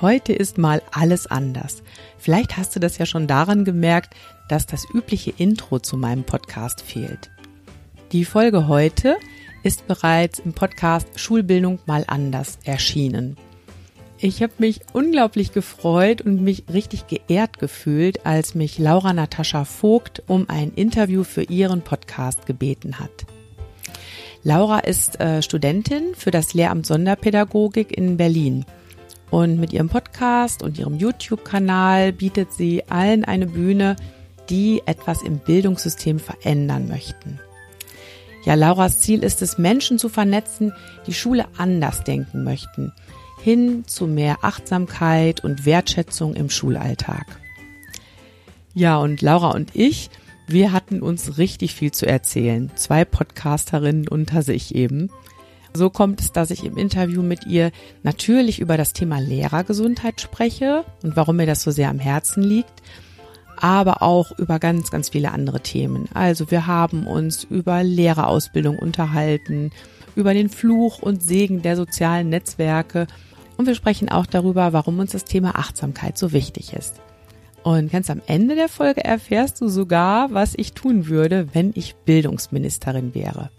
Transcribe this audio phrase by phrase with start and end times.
[0.00, 1.82] Heute ist mal alles anders.
[2.18, 4.14] Vielleicht hast du das ja schon daran gemerkt,
[4.48, 7.30] dass das übliche Intro zu meinem Podcast fehlt.
[8.12, 9.16] Die Folge heute
[9.62, 13.36] ist bereits im Podcast Schulbildung mal anders erschienen.
[14.18, 20.22] Ich habe mich unglaublich gefreut und mich richtig geehrt gefühlt, als mich Laura Natascha Vogt
[20.26, 23.26] um ein Interview für ihren Podcast gebeten hat.
[24.42, 28.64] Laura ist äh, Studentin für das Lehramt Sonderpädagogik in Berlin.
[29.30, 33.96] Und mit ihrem Podcast und ihrem YouTube-Kanal bietet sie allen eine Bühne,
[34.50, 37.40] die etwas im Bildungssystem verändern möchten.
[38.44, 40.72] Ja, Lauras Ziel ist es, Menschen zu vernetzen,
[41.06, 42.92] die Schule anders denken möchten,
[43.42, 47.24] hin zu mehr Achtsamkeit und Wertschätzung im Schulalltag.
[48.74, 50.10] Ja, und Laura und ich,
[50.46, 52.70] wir hatten uns richtig viel zu erzählen.
[52.74, 55.10] Zwei Podcasterinnen unter sich eben.
[55.76, 57.72] So kommt es, dass ich im Interview mit ihr
[58.04, 62.80] natürlich über das Thema Lehrergesundheit spreche und warum mir das so sehr am Herzen liegt,
[63.56, 66.08] aber auch über ganz, ganz viele andere Themen.
[66.14, 69.72] Also wir haben uns über Lehrerausbildung unterhalten,
[70.14, 73.08] über den Fluch und Segen der sozialen Netzwerke
[73.56, 77.00] und wir sprechen auch darüber, warum uns das Thema Achtsamkeit so wichtig ist.
[77.64, 81.96] Und ganz am Ende der Folge erfährst du sogar, was ich tun würde, wenn ich
[82.04, 83.50] Bildungsministerin wäre.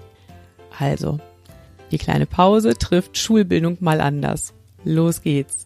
[0.80, 1.20] Also,
[1.92, 4.54] die kleine Pause trifft Schulbildung mal anders.
[4.84, 5.64] Los geht's.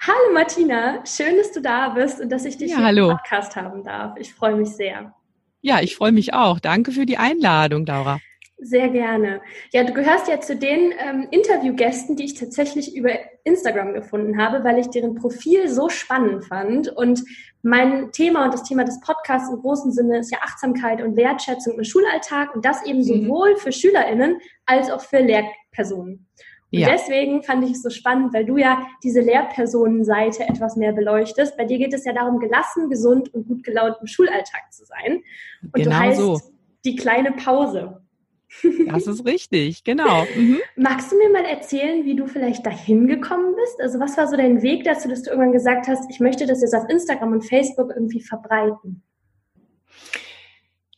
[0.00, 3.10] Hallo Martina, schön, dass du da bist und dass ich dich ja, hier hallo.
[3.10, 4.16] im Podcast haben darf.
[4.16, 5.12] Ich freue mich sehr.
[5.60, 6.60] Ja, ich freue mich auch.
[6.60, 8.20] Danke für die Einladung, Laura.
[8.60, 9.40] Sehr gerne.
[9.72, 13.10] Ja, du gehörst ja zu den ähm, Interviewgästen, die ich tatsächlich über
[13.44, 16.88] Instagram gefunden habe, weil ich deren Profil so spannend fand.
[16.88, 17.22] Und
[17.62, 21.78] mein Thema und das Thema des Podcasts im großen Sinne ist ja Achtsamkeit und Wertschätzung
[21.78, 23.04] im Schulalltag und das eben mhm.
[23.04, 26.26] sowohl für SchülerInnen als auch für Lehrpersonen.
[26.72, 26.88] Und ja.
[26.90, 31.56] deswegen fand ich es so spannend, weil du ja diese Lehrpersonenseite etwas mehr beleuchtest.
[31.56, 35.22] Bei dir geht es ja darum, gelassen, gesund und gut gelaunt im Schulalltag zu sein.
[35.62, 36.40] Und genau du heißt so.
[36.84, 38.02] die kleine Pause.
[38.86, 40.24] Das ist richtig, genau.
[40.34, 40.58] Mhm.
[40.76, 43.80] Magst du mir mal erzählen, wie du vielleicht dahin gekommen bist?
[43.80, 46.62] Also was war so dein Weg dazu, dass du irgendwann gesagt hast, ich möchte das
[46.62, 49.02] jetzt auf Instagram und Facebook irgendwie verbreiten?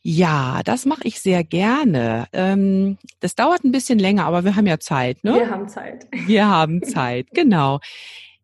[0.03, 2.27] Ja, das mache ich sehr gerne.
[2.33, 5.35] Ähm, das dauert ein bisschen länger, aber wir haben ja Zeit, ne?
[5.35, 6.07] Wir haben Zeit.
[6.11, 7.79] Wir haben Zeit, genau.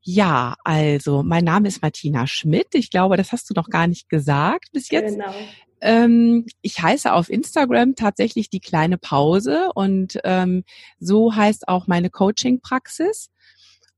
[0.01, 2.67] Ja, also mein Name ist Martina Schmidt.
[2.73, 5.17] Ich glaube, das hast du noch gar nicht gesagt bis jetzt.
[5.17, 5.33] Genau.
[5.81, 10.63] Ähm, ich heiße auf Instagram tatsächlich die kleine Pause und ähm,
[10.99, 13.29] so heißt auch meine Coaching-Praxis.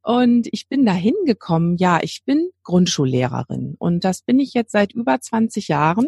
[0.01, 4.93] Und ich bin da hingekommen, ja, ich bin Grundschullehrerin und das bin ich jetzt seit
[4.93, 6.07] über 20 Jahren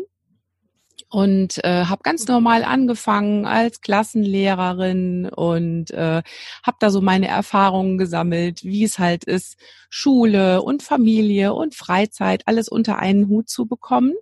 [1.10, 6.24] und äh, habe ganz normal angefangen als Klassenlehrerin und äh,
[6.64, 9.58] habe da so meine Erfahrungen gesammelt, wie es halt ist,
[9.90, 14.14] Schule und Familie und Freizeit alles unter einen Hut zu bekommen.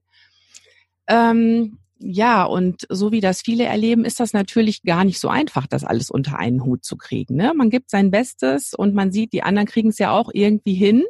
[1.09, 5.67] Ähm, ja, und so wie das viele erleben, ist das natürlich gar nicht so einfach,
[5.67, 7.35] das alles unter einen Hut zu kriegen.
[7.35, 7.53] Ne?
[7.53, 11.03] Man gibt sein Bestes und man sieht, die anderen kriegen es ja auch irgendwie hin.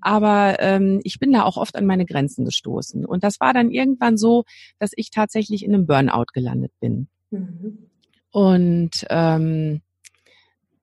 [0.00, 3.04] Aber ähm, ich bin da auch oft an meine Grenzen gestoßen.
[3.04, 4.44] Und das war dann irgendwann so,
[4.78, 7.08] dass ich tatsächlich in einem Burnout gelandet bin.
[7.30, 7.90] Mhm.
[8.30, 9.82] Und ähm,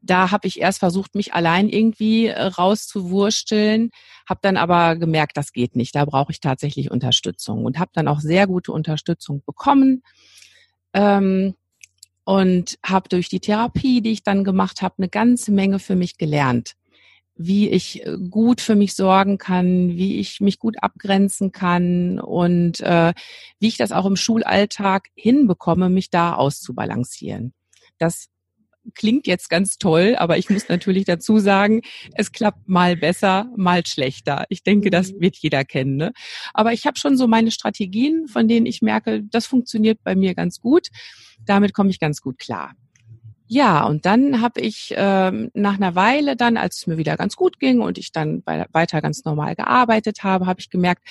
[0.09, 3.91] da habe ich erst versucht, mich allein irgendwie äh, rauszuwursteln,
[4.27, 5.95] habe dann aber gemerkt, das geht nicht.
[5.95, 10.03] Da brauche ich tatsächlich Unterstützung und habe dann auch sehr gute Unterstützung bekommen
[10.93, 11.55] ähm,
[12.23, 16.17] und habe durch die Therapie, die ich dann gemacht habe, eine ganze Menge für mich
[16.17, 16.73] gelernt,
[17.35, 22.79] wie ich äh, gut für mich sorgen kann, wie ich mich gut abgrenzen kann und
[22.81, 23.13] äh,
[23.59, 27.53] wie ich das auch im Schulalltag hinbekomme, mich da auszubalancieren.
[27.99, 28.27] Das
[28.95, 31.81] klingt jetzt ganz toll, aber ich muss natürlich dazu sagen,
[32.13, 34.45] es klappt mal besser, mal schlechter.
[34.49, 35.21] Ich denke, das mhm.
[35.21, 35.97] wird jeder kennen.
[35.97, 36.11] Ne?
[36.53, 40.35] Aber ich habe schon so meine Strategien, von denen ich merke, das funktioniert bei mir
[40.35, 40.87] ganz gut.
[41.45, 42.73] Damit komme ich ganz gut klar.
[43.49, 47.37] Ja, und dann habe ich ähm, nach einer Weile dann, als es mir wieder ganz
[47.37, 51.01] gut ging und ich dann weiter ganz normal gearbeitet habe, habe ich gemerkt,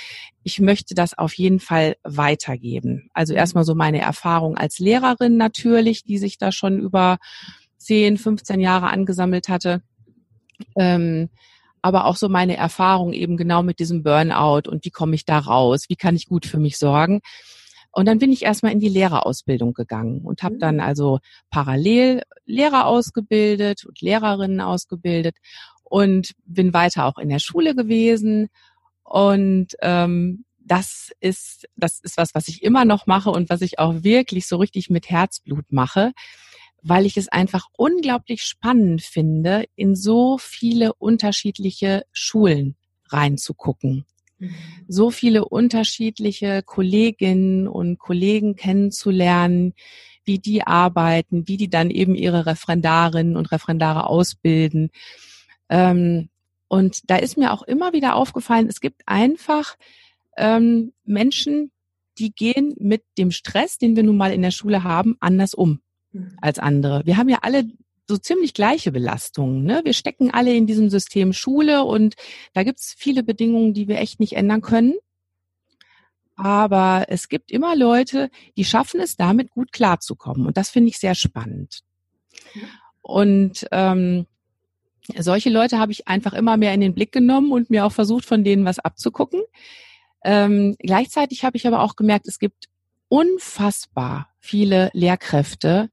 [0.43, 3.09] ich möchte das auf jeden Fall weitergeben.
[3.15, 7.17] Also erstmal so meine Erfahrung als Lehrerin natürlich, die sich da schon über
[7.87, 9.83] 10, 15 Jahre angesammelt hatte.
[10.77, 11.29] Ähm,
[11.83, 15.39] aber auch so meine Erfahrung eben genau mit diesem Burnout und wie komme ich da
[15.39, 17.21] raus, wie kann ich gut für mich sorgen.
[17.93, 20.81] Und dann bin ich erstmal in die Lehrerausbildung gegangen und habe dann mhm.
[20.81, 25.37] also parallel Lehrer ausgebildet und Lehrerinnen ausgebildet
[25.85, 28.49] und bin weiter auch in der Schule gewesen.
[29.05, 33.79] Und ähm, das ist, das ist was, was ich immer noch mache und was ich
[33.79, 36.13] auch wirklich so richtig mit Herzblut mache
[36.83, 42.77] weil ich es einfach unglaublich spannend finde, in so viele unterschiedliche Schulen
[43.09, 44.05] reinzugucken.
[44.39, 44.55] Mhm.
[44.89, 49.75] So viele unterschiedliche Kolleginnen und Kollegen kennenzulernen,
[50.25, 54.91] wie die arbeiten, wie die dann eben ihre Referendarinnen und Referendare ausbilden.
[55.69, 56.29] Ähm,
[56.69, 59.77] und da ist mir auch immer wieder aufgefallen, es gibt einfach
[60.37, 61.71] ähm, Menschen,
[62.19, 65.81] die gehen mit dem Stress, den wir nun mal in der Schule haben, anders um.
[66.41, 67.03] Als andere.
[67.05, 67.65] Wir haben ja alle
[68.09, 69.65] so ziemlich gleiche Belastungen.
[69.65, 69.81] Ne?
[69.85, 72.15] Wir stecken alle in diesem System Schule und
[72.55, 74.95] da gibt's viele Bedingungen, die wir echt nicht ändern können.
[76.37, 80.47] Aber es gibt immer Leute, die schaffen es, damit gut klarzukommen.
[80.47, 81.81] Und das finde ich sehr spannend.
[83.01, 84.27] Und ähm,
[85.19, 88.27] solche Leute habe ich einfach immer mehr in den Blick genommen und mir auch versucht,
[88.27, 89.43] von denen was abzugucken.
[90.25, 92.67] Ähm, gleichzeitig habe ich aber auch gemerkt, es gibt
[93.09, 95.91] unfassbar viele Lehrkräfte,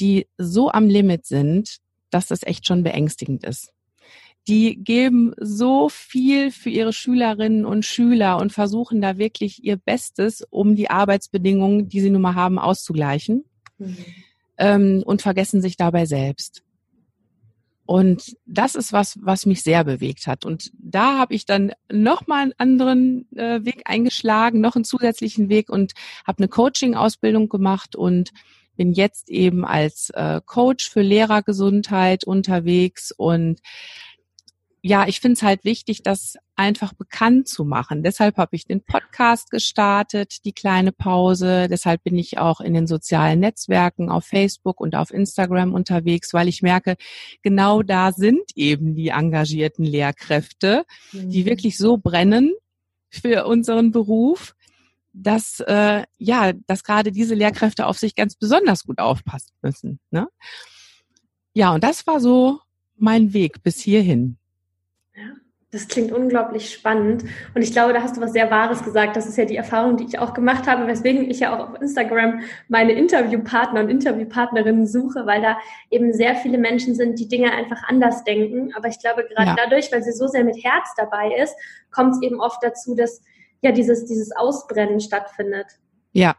[0.00, 1.78] die so am Limit sind,
[2.10, 3.72] dass das echt schon beängstigend ist.
[4.46, 10.44] Die geben so viel für ihre Schülerinnen und Schüler und versuchen da wirklich ihr Bestes,
[10.50, 13.44] um die Arbeitsbedingungen, die sie nun mal haben, auszugleichen
[13.78, 13.96] mhm.
[14.58, 16.62] ähm, und vergessen sich dabei selbst.
[17.86, 20.44] Und das ist was, was mich sehr bewegt hat.
[20.44, 25.48] Und da habe ich dann noch mal einen anderen äh, Weg eingeschlagen, noch einen zusätzlichen
[25.50, 25.92] Weg und
[26.26, 28.30] habe eine Coaching-Ausbildung gemacht und
[28.76, 33.60] bin jetzt eben als äh, Coach für Lehrergesundheit unterwegs und
[34.86, 38.02] ja, ich finde es halt wichtig, das einfach bekannt zu machen.
[38.02, 41.68] Deshalb habe ich den Podcast gestartet, die kleine Pause.
[41.70, 46.48] Deshalb bin ich auch in den sozialen Netzwerken auf Facebook und auf Instagram unterwegs, weil
[46.48, 46.96] ich merke,
[47.40, 51.30] genau da sind eben die engagierten Lehrkräfte, mhm.
[51.30, 52.52] die wirklich so brennen
[53.08, 54.54] für unseren Beruf,
[55.14, 60.00] dass äh, ja, dass gerade diese Lehrkräfte auf sich ganz besonders gut aufpassen müssen.
[60.10, 60.28] Ne?
[61.54, 62.60] Ja, und das war so
[62.96, 64.36] mein Weg bis hierhin.
[65.70, 67.24] Das klingt unglaublich spannend.
[67.52, 69.16] Und ich glaube, da hast du was sehr Wahres gesagt.
[69.16, 71.82] Das ist ja die Erfahrung, die ich auch gemacht habe, weswegen ich ja auch auf
[71.82, 75.58] Instagram meine Interviewpartner und Interviewpartnerinnen suche, weil da
[75.90, 78.72] eben sehr viele Menschen sind, die Dinge einfach anders denken.
[78.76, 79.56] Aber ich glaube, gerade ja.
[79.56, 81.56] dadurch, weil sie so sehr mit Herz dabei ist,
[81.90, 83.20] kommt es eben oft dazu, dass
[83.64, 85.66] ja dieses, dieses Ausbrennen stattfindet.
[86.12, 86.36] Ja.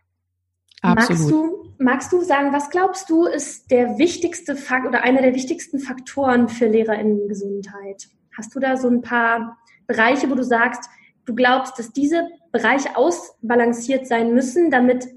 [0.81, 1.19] Absolut.
[1.19, 5.33] Magst du, magst du sagen, was glaubst du, ist der wichtigste Fakt oder einer der
[5.33, 8.07] wichtigsten Faktoren für LehrerInnen-Gesundheit?
[8.37, 9.57] Hast du da so ein paar
[9.87, 10.89] Bereiche, wo du sagst,
[11.25, 15.07] du glaubst, dass diese Bereiche ausbalanciert sein müssen, damit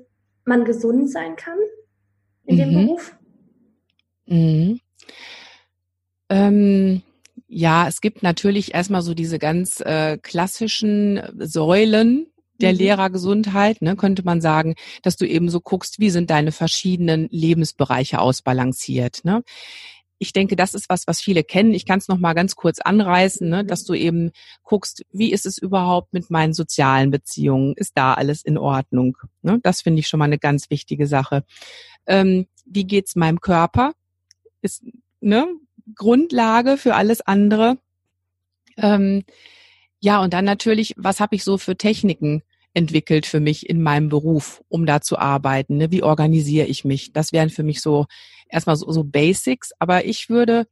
[0.44, 1.58] man gesund sein kann
[2.46, 2.58] in mhm.
[2.58, 3.16] dem Beruf?
[4.26, 4.80] Mhm.
[6.30, 7.02] Ähm,
[7.48, 12.26] ja, es gibt natürlich erstmal so diese ganz äh, klassischen Säulen
[12.60, 12.78] der mhm.
[12.78, 18.20] Lehrergesundheit, ne, könnte man sagen, dass du eben so guckst, wie sind deine verschiedenen Lebensbereiche
[18.20, 19.24] ausbalanciert.
[19.24, 19.42] Ne?
[20.18, 21.72] ich denke, das ist was, was viele kennen.
[21.72, 24.32] Ich kann es noch mal ganz kurz anreißen, ne, dass du eben
[24.64, 27.74] guckst, wie ist es überhaupt mit meinen sozialen Beziehungen?
[27.76, 29.16] Ist da alles in Ordnung?
[29.42, 29.60] Ne?
[29.62, 31.44] Das finde ich schon mal eine ganz wichtige Sache.
[32.06, 33.92] Ähm, wie geht's meinem Körper?
[34.60, 34.82] Ist
[35.20, 35.46] ne,
[35.94, 37.78] Grundlage für alles andere.
[38.76, 39.24] Ähm,
[40.00, 42.42] ja, und dann natürlich, was habe ich so für Techniken
[42.74, 45.78] entwickelt für mich in meinem Beruf, um da zu arbeiten?
[45.78, 45.90] Ne?
[45.90, 47.12] Wie organisiere ich mich?
[47.12, 48.06] Das wären für mich so
[48.48, 50.66] erstmal so, so Basics, aber ich würde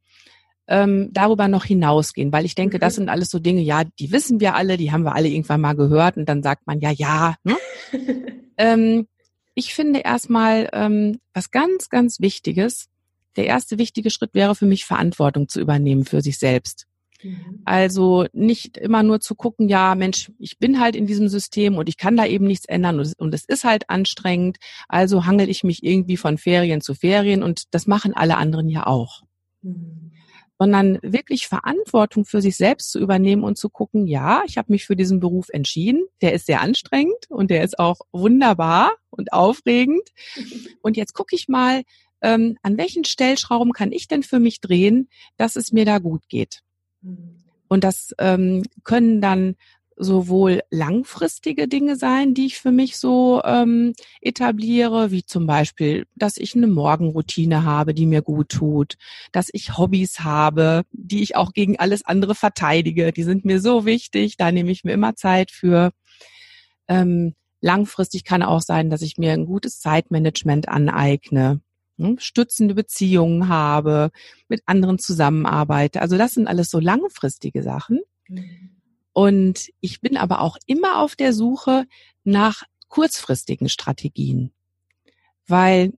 [0.67, 3.01] ähm, darüber noch hinausgehen, weil ich denke, das mhm.
[3.01, 5.75] sind alles so Dinge, ja, die wissen wir alle, die haben wir alle irgendwann mal
[5.75, 7.35] gehört und dann sagt man ja, ja.
[7.43, 7.57] Ne?
[8.57, 9.07] ähm,
[9.53, 12.89] ich finde erstmal ähm, was ganz, ganz Wichtiges.
[13.37, 16.87] Der erste wichtige Schritt wäre für mich, Verantwortung zu übernehmen für sich selbst.
[17.23, 17.61] Mhm.
[17.65, 21.89] Also nicht immer nur zu gucken, ja, Mensch, ich bin halt in diesem System und
[21.89, 24.57] ich kann da eben nichts ändern und es ist halt anstrengend.
[24.87, 28.85] Also hangel ich mich irgendwie von Ferien zu Ferien und das machen alle anderen ja
[28.87, 29.21] auch.
[29.61, 30.11] Mhm.
[30.59, 34.87] Sondern wirklich Verantwortung für sich selbst zu übernehmen und zu gucken, ja, ich habe mich
[34.87, 36.07] für diesen Beruf entschieden.
[36.21, 40.09] Der ist sehr anstrengend und der ist auch wunderbar und aufregend.
[40.81, 41.83] Und jetzt gucke ich mal,
[42.21, 46.27] ähm, an welchen Stellschrauben kann ich denn für mich drehen, dass es mir da gut
[46.29, 46.61] geht.
[47.67, 49.55] Und das ähm, können dann
[49.99, 56.37] sowohl langfristige Dinge sein, die ich für mich so ähm, etabliere, wie zum Beispiel, dass
[56.37, 58.95] ich eine Morgenroutine habe, die mir gut tut,
[59.31, 63.11] dass ich Hobbys habe, die ich auch gegen alles andere verteidige.
[63.11, 65.91] Die sind mir so wichtig, da nehme ich mir immer Zeit für.
[66.87, 71.59] Ähm, langfristig kann auch sein, dass ich mir ein gutes Zeitmanagement aneigne.
[71.97, 74.11] Hm, stützende Beziehungen habe,
[74.47, 76.01] mit anderen zusammenarbeite.
[76.01, 78.01] Also das sind alles so langfristige Sachen.
[79.13, 81.85] Und ich bin aber auch immer auf der Suche
[82.23, 84.51] nach kurzfristigen Strategien,
[85.47, 85.93] weil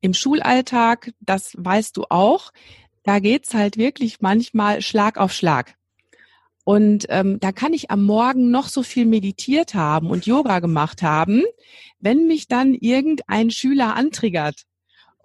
[0.00, 2.52] im Schulalltag, das weißt du auch,
[3.02, 5.74] da geht's halt wirklich manchmal Schlag auf Schlag.
[6.64, 11.02] Und ähm, da kann ich am Morgen noch so viel meditiert haben und Yoga gemacht
[11.02, 11.42] haben,
[12.00, 14.64] wenn mich dann irgendein Schüler antriggert.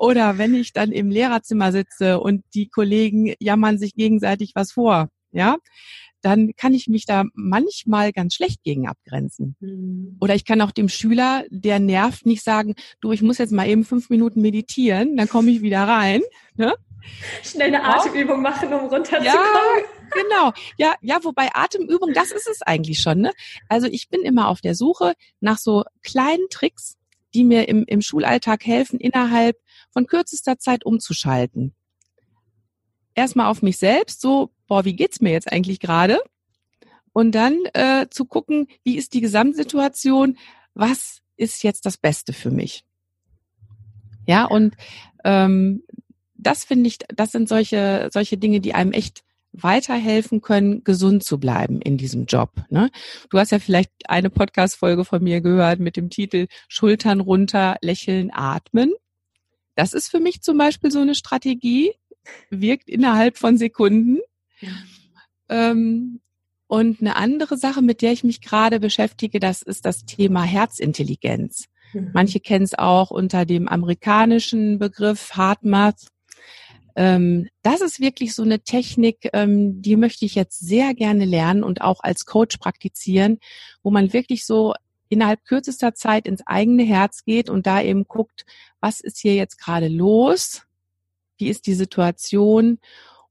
[0.02, 5.10] Oder wenn ich dann im Lehrerzimmer sitze und die Kollegen jammern sich gegenseitig was vor,
[5.32, 5.58] ja,
[6.24, 9.56] dann kann ich mich da manchmal ganz schlecht gegen abgrenzen.
[9.60, 10.18] Mhm.
[10.20, 13.68] Oder ich kann auch dem Schüler, der nervt, nicht sagen, du, ich muss jetzt mal
[13.68, 16.22] eben fünf Minuten meditieren, dann komme ich wieder rein.
[16.56, 16.74] Ne?
[17.44, 19.24] Schnell eine Atemübung machen, um runterzukommen.
[19.24, 19.40] Ja,
[20.10, 20.52] genau.
[20.78, 23.20] Ja, ja, wobei Atemübung, das ist es eigentlich schon.
[23.20, 23.34] Ne?
[23.70, 26.98] Also ich bin immer auf der Suche nach so kleinen Tricks,
[27.34, 29.58] die mir im, im Schulalltag helfen, innerhalb
[29.92, 31.74] von kürzester Zeit umzuschalten.
[33.14, 36.20] Erstmal auf mich selbst, so, boah, wie geht's mir jetzt eigentlich gerade?
[37.14, 40.38] Und dann äh, zu gucken, wie ist die Gesamtsituation,
[40.74, 42.86] was ist jetzt das Beste für mich?
[44.26, 44.76] Ja, und
[45.26, 45.84] ähm,
[46.36, 49.24] das finde ich, das sind solche, solche Dinge, die einem echt
[49.54, 52.52] weiterhelfen können, gesund zu bleiben in diesem Job.
[52.70, 52.90] Ne?
[53.30, 58.32] Du hast ja vielleicht eine Podcast-Folge von mir gehört mit dem Titel Schultern runter, lächeln,
[58.32, 58.94] atmen.
[59.76, 61.94] Das ist für mich zum Beispiel so eine Strategie,
[62.50, 64.20] wirkt innerhalb von Sekunden.
[64.60, 64.70] Ja.
[65.50, 66.22] Ähm,
[66.68, 71.66] und eine andere Sache, mit der ich mich gerade beschäftige, das ist das Thema Herzintelligenz.
[71.94, 72.12] Mhm.
[72.14, 76.08] Manche kennen es auch unter dem amerikanischen Begriff HeartMath.
[76.96, 81.64] Ähm, das ist wirklich so eine Technik, ähm, die möchte ich jetzt sehr gerne lernen
[81.64, 83.40] und auch als Coach praktizieren,
[83.84, 84.74] wo man wirklich so
[85.10, 88.46] innerhalb kürzester Zeit ins eigene Herz geht und da eben guckt,
[88.80, 90.64] was ist hier jetzt gerade los?
[91.38, 92.80] Wie ist die Situation?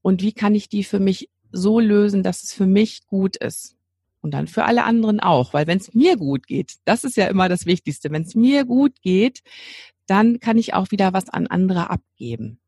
[0.03, 3.77] Und wie kann ich die für mich so lösen, dass es für mich gut ist?
[4.21, 7.27] Und dann für alle anderen auch, weil wenn es mir gut geht, das ist ja
[7.27, 8.11] immer das Wichtigste.
[8.11, 9.41] Wenn es mir gut geht,
[10.07, 12.60] dann kann ich auch wieder was an andere abgeben.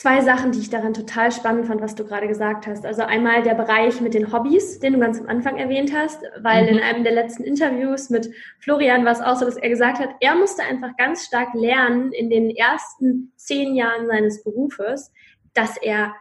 [0.00, 2.86] Zwei Sachen, die ich daran total spannend fand, was du gerade gesagt hast.
[2.86, 6.62] Also einmal der Bereich mit den Hobbys, den du ganz am Anfang erwähnt hast, weil
[6.62, 6.68] mhm.
[6.70, 8.30] in einem der letzten Interviews mit
[8.60, 12.12] Florian war es auch so, dass er gesagt hat, er musste einfach ganz stark lernen
[12.12, 15.12] in den ersten zehn Jahren seines Berufes,
[15.52, 16.14] dass er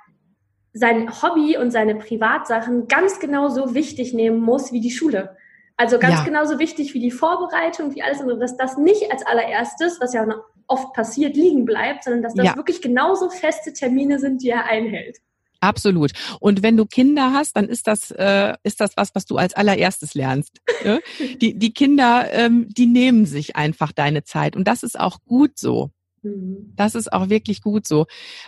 [0.73, 5.37] sein Hobby und seine Privatsachen ganz genauso wichtig nehmen muss wie die Schule.
[5.77, 6.25] Also ganz ja.
[6.25, 10.25] genauso wichtig wie die Vorbereitung, wie alles andere, dass das nicht als allererstes, was ja
[10.69, 12.55] oft passiert, liegen bleibt, sondern dass das ja.
[12.55, 15.17] wirklich genauso feste Termine sind, die er einhält.
[15.61, 16.11] Absolut.
[16.39, 19.53] Und wenn du Kinder hast, dann ist das äh, ist das was, was du als
[19.53, 20.61] allererstes lernst.
[20.85, 21.01] Ne?
[21.41, 25.57] die die Kinder, ähm, die nehmen sich einfach deine Zeit und das ist auch gut
[25.57, 25.91] so.
[26.21, 26.73] Mhm.
[26.75, 28.05] Das ist auch wirklich gut so.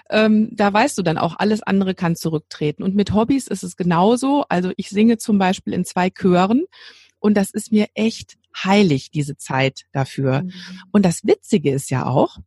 [0.10, 2.84] Ähm, da weißt du dann auch, alles andere kann zurücktreten.
[2.84, 4.46] Und mit Hobbys ist es genauso.
[4.50, 6.64] Also ich singe zum Beispiel in zwei Chören
[7.20, 10.44] und das ist mir echt heilig, diese Zeit dafür.
[10.44, 10.54] Mhm.
[10.92, 12.38] Und das Witzige ist ja auch,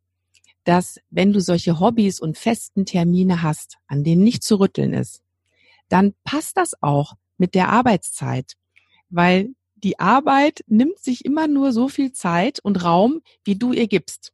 [0.64, 5.22] dass wenn du solche Hobbys und festen Termine hast, an denen nicht zu rütteln ist,
[5.88, 8.54] dann passt das auch mit der Arbeitszeit,
[9.10, 13.86] weil die Arbeit nimmt sich immer nur so viel Zeit und Raum, wie du ihr
[13.86, 14.32] gibst.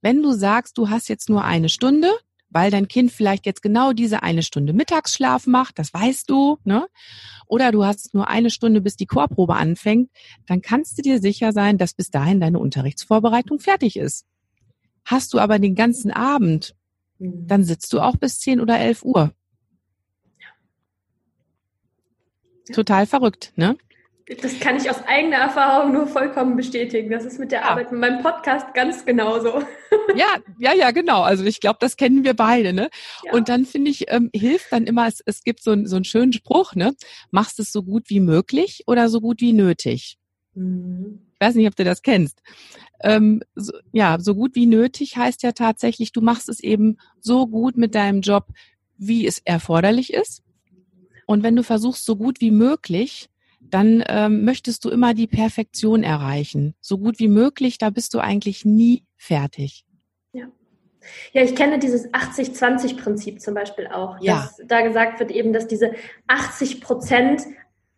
[0.00, 2.10] Wenn du sagst, du hast jetzt nur eine Stunde,
[2.52, 6.86] weil dein Kind vielleicht jetzt genau diese eine Stunde Mittagsschlaf macht, das weißt du, ne?
[7.46, 10.10] Oder du hast nur eine Stunde, bis die Chorprobe anfängt,
[10.46, 14.26] dann kannst du dir sicher sein, dass bis dahin deine Unterrichtsvorbereitung fertig ist.
[15.04, 16.74] Hast du aber den ganzen Abend,
[17.18, 17.46] mhm.
[17.46, 19.32] dann sitzt du auch bis 10 oder 11 Uhr.
[22.72, 23.76] Total verrückt, ne?
[24.40, 27.10] Das kann ich aus eigener Erfahrung nur vollkommen bestätigen.
[27.10, 27.70] Das ist mit der ja.
[27.70, 29.62] Arbeit mit meinem Podcast ganz genauso.
[30.16, 31.20] Ja, ja, ja, genau.
[31.20, 32.88] Also ich glaube, das kennen wir beide, ne?
[33.24, 33.32] Ja.
[33.32, 36.32] Und dann finde ich, ähm, hilft dann immer, es, es gibt so, so einen schönen
[36.32, 36.94] Spruch, ne?
[37.30, 40.18] Machst es so gut wie möglich oder so gut wie nötig.
[40.54, 41.20] Mhm.
[41.34, 42.42] Ich weiß nicht, ob du das kennst.
[43.02, 47.46] Ähm, so, ja, so gut wie nötig heißt ja tatsächlich, du machst es eben so
[47.46, 48.48] gut mit deinem Job,
[48.96, 50.42] wie es erforderlich ist.
[51.26, 53.28] Und wenn du versuchst, so gut wie möglich,
[53.70, 56.74] dann ähm, möchtest du immer die Perfektion erreichen.
[56.80, 59.84] So gut wie möglich, da bist du eigentlich nie fertig.
[60.32, 60.46] Ja.
[61.32, 64.16] Ja, ich kenne dieses 80-20-Prinzip zum Beispiel auch.
[64.20, 64.42] Ja.
[64.42, 65.92] Dass da gesagt wird eben, dass diese
[66.28, 67.42] 80 Prozent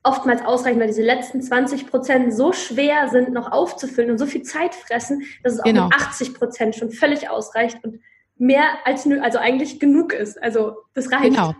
[0.02, 4.42] oftmals ausreichen, weil diese letzten 20 Prozent so schwer sind, noch aufzufüllen und so viel
[4.42, 5.84] Zeit fressen, dass es auch genau.
[5.86, 8.00] mit 80 Prozent schon völlig ausreicht und
[8.36, 10.40] mehr als also eigentlich genug ist.
[10.42, 11.24] Also das reicht.
[11.24, 11.54] Genau.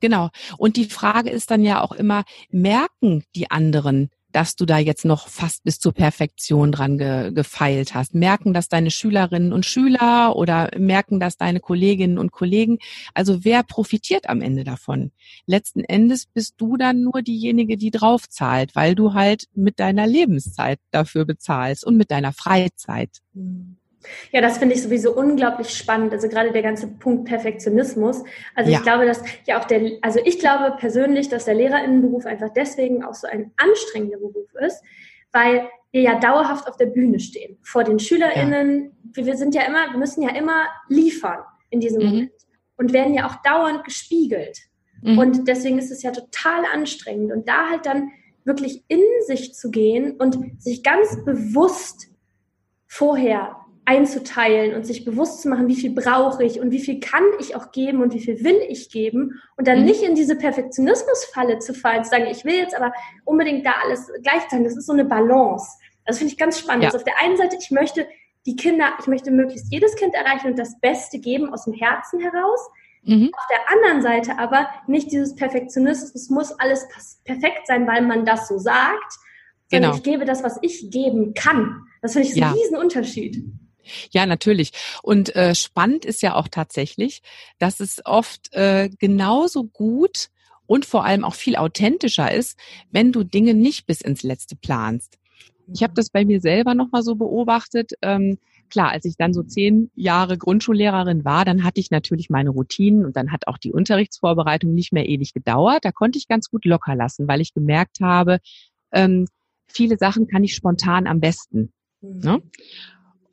[0.00, 0.30] Genau.
[0.58, 5.04] Und die Frage ist dann ja auch immer, merken die anderen, dass du da jetzt
[5.04, 8.14] noch fast bis zur Perfektion dran ge gefeilt hast?
[8.14, 12.78] Merken das deine Schülerinnen und Schüler oder merken das deine Kolleginnen und Kollegen?
[13.14, 15.10] Also wer profitiert am Ende davon?
[15.46, 20.78] Letzten Endes bist du dann nur diejenige, die draufzahlt, weil du halt mit deiner Lebenszeit
[20.90, 23.18] dafür bezahlst und mit deiner Freizeit.
[24.32, 26.12] Ja, das finde ich sowieso unglaublich spannend.
[26.12, 28.22] Also gerade der ganze Punkt Perfektionismus.
[28.54, 28.78] Also ja.
[28.78, 33.04] ich glaube, dass ja auch der, also ich glaube persönlich, dass der Lehrerinnenberuf einfach deswegen
[33.04, 34.82] auch so ein anstrengender Beruf ist,
[35.32, 37.58] weil wir ja dauerhaft auf der Bühne stehen.
[37.62, 39.26] Vor den SchülerInnen, ja.
[39.26, 42.08] wir sind ja immer, wir müssen ja immer liefern in diesem mhm.
[42.08, 42.32] Moment
[42.76, 44.58] und werden ja auch dauernd gespiegelt.
[45.02, 45.18] Mhm.
[45.18, 47.32] Und deswegen ist es ja total anstrengend.
[47.32, 48.10] Und da halt dann
[48.44, 52.08] wirklich in sich zu gehen und sich ganz bewusst
[52.86, 57.24] vorher einzuteilen und sich bewusst zu machen, wie viel brauche ich und wie viel kann
[57.40, 59.84] ich auch geben und wie viel will ich geben und dann mhm.
[59.86, 62.92] nicht in diese Perfektionismusfalle zu fallen, zu sagen, ich will jetzt aber
[63.24, 64.64] unbedingt da alles gleich sein.
[64.64, 65.66] Das ist so eine Balance.
[66.06, 66.84] Das finde ich ganz spannend.
[66.84, 66.88] Ja.
[66.88, 68.06] Also auf der einen Seite, ich möchte
[68.46, 72.20] die Kinder, ich möchte möglichst jedes Kind erreichen und das Beste geben aus dem Herzen
[72.20, 72.60] heraus.
[73.02, 73.30] Mhm.
[73.36, 76.86] Auf der anderen Seite aber nicht dieses Perfektionismus, es muss alles
[77.24, 79.14] perfekt sein, weil man das so sagt,
[79.70, 79.96] sondern genau.
[79.96, 81.86] ich gebe das, was ich geben kann.
[82.02, 82.48] Das finde ich so ja.
[82.48, 83.44] ein Riesenunterschied.
[84.10, 84.72] Ja, natürlich.
[85.02, 87.22] Und äh, spannend ist ja auch tatsächlich,
[87.58, 90.28] dass es oft äh, genauso gut
[90.66, 92.58] und vor allem auch viel authentischer ist,
[92.90, 95.18] wenn du Dinge nicht bis ins Letzte planst.
[95.72, 97.92] Ich habe das bei mir selber nochmal so beobachtet.
[98.02, 98.38] Ähm,
[98.70, 103.04] klar, als ich dann so zehn Jahre Grundschullehrerin war, dann hatte ich natürlich meine Routinen
[103.04, 105.84] und dann hat auch die Unterrichtsvorbereitung nicht mehr ewig gedauert.
[105.84, 108.38] Da konnte ich ganz gut locker lassen, weil ich gemerkt habe,
[108.92, 109.26] ähm,
[109.68, 111.72] viele Sachen kann ich spontan am besten.
[112.00, 112.20] Mhm.
[112.20, 112.42] Ne?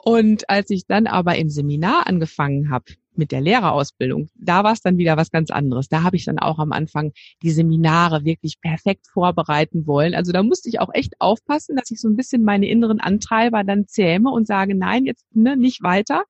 [0.07, 4.79] Und als ich dann aber im Seminar angefangen habe mit der Lehrerausbildung, da war es
[4.79, 5.89] dann wieder was ganz anderes.
[5.89, 7.11] Da habe ich dann auch am Anfang
[7.43, 10.15] die Seminare wirklich perfekt vorbereiten wollen.
[10.15, 13.65] Also da musste ich auch echt aufpassen, dass ich so ein bisschen meine inneren Antreiber
[13.65, 16.23] dann zähme und sage, nein, jetzt ne, nicht weiter.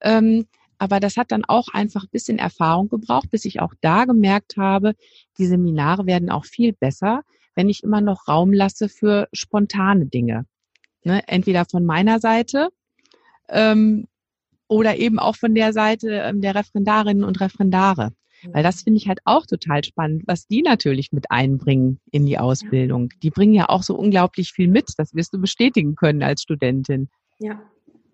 [0.00, 0.46] Ähm,
[0.78, 4.56] aber das hat dann auch einfach ein bisschen Erfahrung gebraucht, bis ich auch da gemerkt
[4.56, 4.94] habe,
[5.36, 7.20] die Seminare werden auch viel besser,
[7.54, 10.46] wenn ich immer noch Raum lasse für spontane Dinge.
[11.04, 11.22] Ne?
[11.26, 12.70] Entweder von meiner Seite
[13.48, 14.06] ähm,
[14.68, 18.12] oder eben auch von der Seite ähm, der Referendarinnen und Referendare.
[18.52, 22.38] Weil das finde ich halt auch total spannend, was die natürlich mit einbringen in die
[22.38, 23.08] Ausbildung.
[23.22, 24.90] Die bringen ja auch so unglaublich viel mit.
[24.96, 27.08] Das wirst du bestätigen können als Studentin.
[27.40, 27.60] Ja,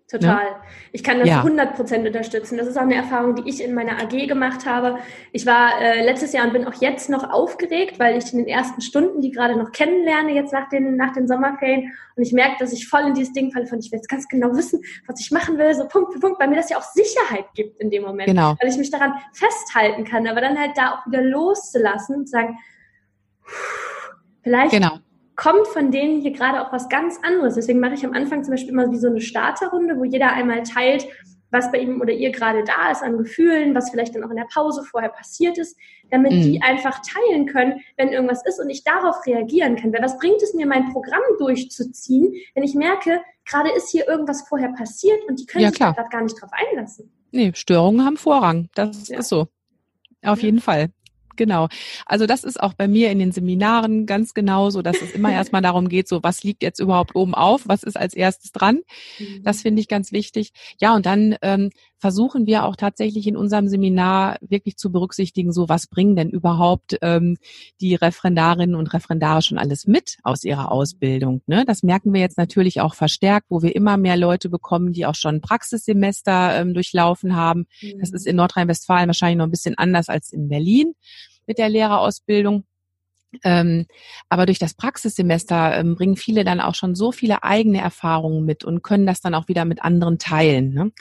[0.07, 0.43] Total.
[0.43, 0.55] Ne?
[0.91, 1.41] Ich kann das ja.
[1.41, 2.57] 100% unterstützen.
[2.57, 4.99] Das ist auch eine Erfahrung, die ich in meiner AG gemacht habe.
[5.31, 8.47] Ich war äh, letztes Jahr und bin auch jetzt noch aufgeregt, weil ich in den
[8.47, 11.91] ersten Stunden die gerade noch kennenlerne, jetzt nach den, nach den Sommerferien.
[12.15, 14.27] Und ich merke, dass ich voll in dieses Ding falle von, ich will jetzt ganz
[14.27, 16.83] genau wissen, was ich machen will, so Punkt für Punkt, weil mir das ja auch
[16.83, 18.27] Sicherheit gibt in dem Moment.
[18.27, 18.55] Genau.
[18.61, 22.59] Weil ich mich daran festhalten kann, aber dann halt da auch wieder loszulassen und sagen,
[24.43, 24.99] vielleicht genau
[25.35, 27.55] kommt von denen hier gerade auch was ganz anderes.
[27.55, 30.63] Deswegen mache ich am Anfang zum Beispiel immer wie so eine Starterrunde, wo jeder einmal
[30.63, 31.07] teilt,
[31.51, 34.35] was bei ihm oder ihr gerade da ist an Gefühlen, was vielleicht dann auch in
[34.35, 35.77] der Pause vorher passiert ist,
[36.09, 36.41] damit mhm.
[36.41, 39.93] die einfach teilen können, wenn irgendwas ist und ich darauf reagieren kann.
[39.93, 44.47] Weil was bringt es mir, mein Programm durchzuziehen, wenn ich merke, gerade ist hier irgendwas
[44.47, 47.11] vorher passiert und die können ja, sich gerade gar nicht drauf einlassen.
[47.31, 48.69] Nee, Störungen haben Vorrang.
[48.75, 49.19] Das ja.
[49.19, 49.47] ist so.
[50.23, 50.45] Auf ja.
[50.45, 50.89] jeden Fall.
[51.35, 51.67] Genau.
[52.05, 55.61] Also das ist auch bei mir in den Seminaren ganz genauso, dass es immer erstmal
[55.61, 58.81] darum geht, so was liegt jetzt überhaupt oben auf, was ist als erstes dran.
[59.41, 60.51] Das finde ich ganz wichtig.
[60.79, 61.69] Ja, und dann ähm,
[62.05, 66.97] versuchen wir auch tatsächlich in unserem Seminar wirklich zu berücksichtigen, so was bringen denn überhaupt
[67.01, 67.37] ähm,
[67.81, 71.41] die Referendarinnen und Referendare schon alles mit aus ihrer Ausbildung.
[71.47, 71.63] Ne?
[71.65, 75.15] Das merken wir jetzt natürlich auch verstärkt, wo wir immer mehr Leute bekommen, die auch
[75.15, 77.65] schon Praxissemester ähm, durchlaufen haben.
[77.99, 80.93] Das ist in Nordrhein-Westfalen wahrscheinlich noch ein bisschen anders als in Berlin
[81.47, 82.65] mit der Lehrerausbildung.
[83.43, 83.85] Ähm,
[84.29, 88.63] aber durch das Praxissemester ähm, bringen viele dann auch schon so viele eigene Erfahrungen mit
[88.63, 90.73] und können das dann auch wieder mit anderen teilen.
[90.73, 90.91] Ne?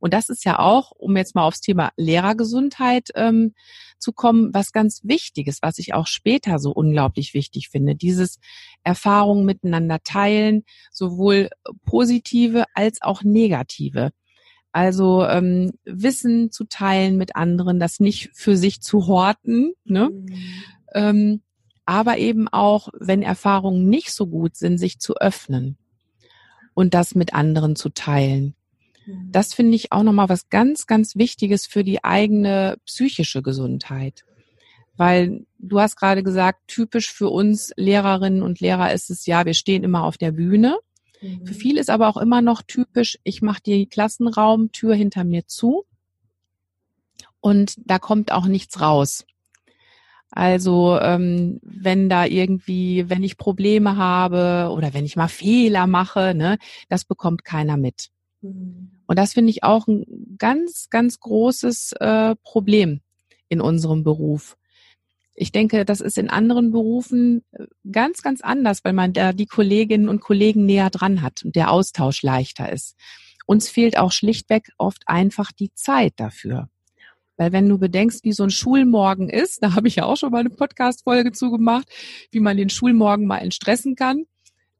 [0.00, 3.54] Und das ist ja auch, um jetzt mal aufs Thema Lehrergesundheit ähm,
[3.98, 7.94] zu kommen, was ganz Wichtiges, was ich auch später so unglaublich wichtig finde.
[7.94, 8.38] Dieses
[8.82, 11.48] Erfahrungen miteinander teilen, sowohl
[11.84, 14.10] positive als auch negative.
[14.74, 19.72] Also ähm, Wissen zu teilen mit anderen, das nicht für sich zu horten.
[19.84, 20.10] Ne?
[20.10, 20.28] Mhm.
[20.92, 21.42] Ähm,
[21.84, 25.78] aber eben auch, wenn Erfahrungen nicht so gut sind, sich zu öffnen
[26.74, 28.56] und das mit anderen zu teilen.
[29.06, 29.28] Mhm.
[29.30, 34.24] Das finde ich auch nochmal was ganz, ganz Wichtiges für die eigene psychische Gesundheit.
[34.96, 39.54] Weil du hast gerade gesagt, typisch für uns Lehrerinnen und Lehrer ist es ja, wir
[39.54, 40.80] stehen immer auf der Bühne.
[41.24, 41.46] Mhm.
[41.46, 45.84] Für viele ist aber auch immer noch typisch, ich mache die Klassenraumtür hinter mir zu
[47.40, 49.24] und da kommt auch nichts raus.
[50.30, 56.34] Also ähm, wenn da irgendwie, wenn ich Probleme habe oder wenn ich mal Fehler mache,
[56.34, 56.58] ne,
[56.88, 58.10] das bekommt keiner mit.
[58.42, 58.90] Mhm.
[59.06, 63.00] Und das finde ich auch ein ganz, ganz großes äh, Problem
[63.48, 64.56] in unserem Beruf.
[65.34, 69.46] Ich denke, das ist in anderen Berufen äh, ganz, ganz anders, weil man da die
[69.46, 72.96] Kolleginnen und Kollegen näher dran hat und der Austausch leichter ist.
[73.46, 76.68] uns fehlt auch schlichtweg oft einfach die Zeit dafür.
[77.36, 80.30] Weil wenn du bedenkst, wie so ein Schulmorgen ist, da habe ich ja auch schon
[80.30, 81.88] mal eine Podcast-Folge zugemacht,
[82.30, 84.24] wie man den Schulmorgen mal entstressen kann.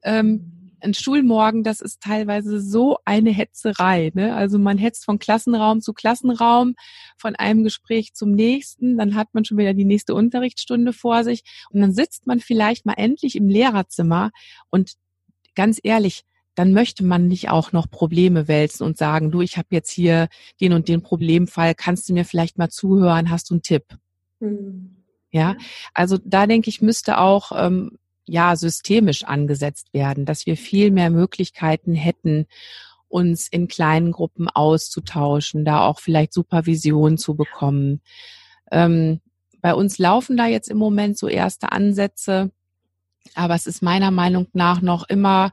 [0.02, 0.53] Ähm,
[0.84, 4.12] ein Schulmorgen, das ist teilweise so eine Hetzerei.
[4.14, 4.34] Ne?
[4.34, 6.74] Also man hetzt von Klassenraum zu Klassenraum,
[7.16, 11.42] von einem Gespräch zum nächsten, dann hat man schon wieder die nächste Unterrichtsstunde vor sich
[11.70, 14.30] und dann sitzt man vielleicht mal endlich im Lehrerzimmer
[14.70, 14.92] und
[15.54, 19.68] ganz ehrlich, dann möchte man nicht auch noch Probleme wälzen und sagen, du, ich habe
[19.70, 20.28] jetzt hier
[20.60, 23.84] den und den Problemfall, kannst du mir vielleicht mal zuhören, hast du einen Tipp?
[24.40, 24.96] Mhm.
[25.30, 25.56] Ja,
[25.94, 31.10] also da denke ich, müsste auch ähm, ja systemisch angesetzt werden, dass wir viel mehr
[31.10, 32.46] Möglichkeiten hätten,
[33.08, 38.00] uns in kleinen Gruppen auszutauschen, da auch vielleicht Supervision zu bekommen.
[38.72, 39.20] Ähm,
[39.60, 42.50] bei uns laufen da jetzt im Moment so erste Ansätze,
[43.34, 45.52] aber es ist meiner Meinung nach noch immer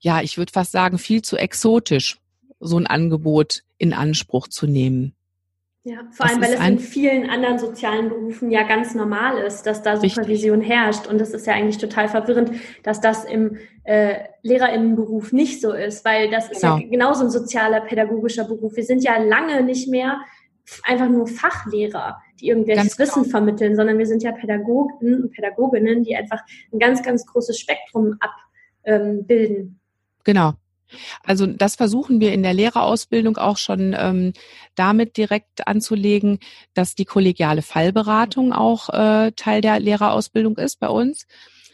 [0.00, 2.18] ja, ich würde fast sagen, viel zu exotisch,
[2.58, 5.14] so ein Angebot in Anspruch zu nehmen.
[5.82, 9.82] Ja, vor allem, weil es in vielen anderen sozialen Berufen ja ganz normal ist, dass
[9.82, 10.76] da Supervision richtig.
[10.76, 11.06] herrscht.
[11.06, 16.04] Und es ist ja eigentlich total verwirrend, dass das im äh, Lehrerinnenberuf nicht so ist,
[16.04, 16.90] weil das ist ja genau.
[16.90, 18.76] genauso ein sozialer, pädagogischer Beruf.
[18.76, 20.20] Wir sind ja lange nicht mehr
[20.82, 23.08] einfach nur Fachlehrer, die irgendwelches genau.
[23.08, 27.58] Wissen vermitteln, sondern wir sind ja Pädagogen und Pädagoginnen, die einfach ein ganz, ganz großes
[27.58, 28.18] Spektrum
[28.84, 29.56] abbilden.
[29.56, 29.76] Ähm,
[30.24, 30.52] Genau.
[31.22, 34.32] Also das versuchen wir in der Lehrerausbildung auch schon ähm,
[34.74, 36.38] damit direkt anzulegen,
[36.74, 41.26] dass die kollegiale Fallberatung auch äh, Teil der Lehrerausbildung ist bei uns.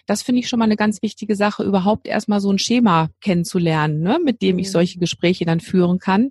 [0.07, 4.01] Das finde ich schon mal eine ganz wichtige Sache, überhaupt erstmal so ein Schema kennenzulernen,
[4.01, 4.73] ne, mit dem ich mhm.
[4.73, 6.31] solche Gespräche dann führen kann.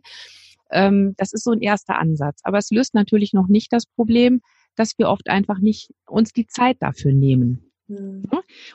[0.72, 2.40] Ähm, das ist so ein erster Ansatz.
[2.44, 4.42] Aber es löst natürlich noch nicht das Problem,
[4.76, 7.65] dass wir oft einfach nicht uns die Zeit dafür nehmen.
[7.88, 8.24] Mhm.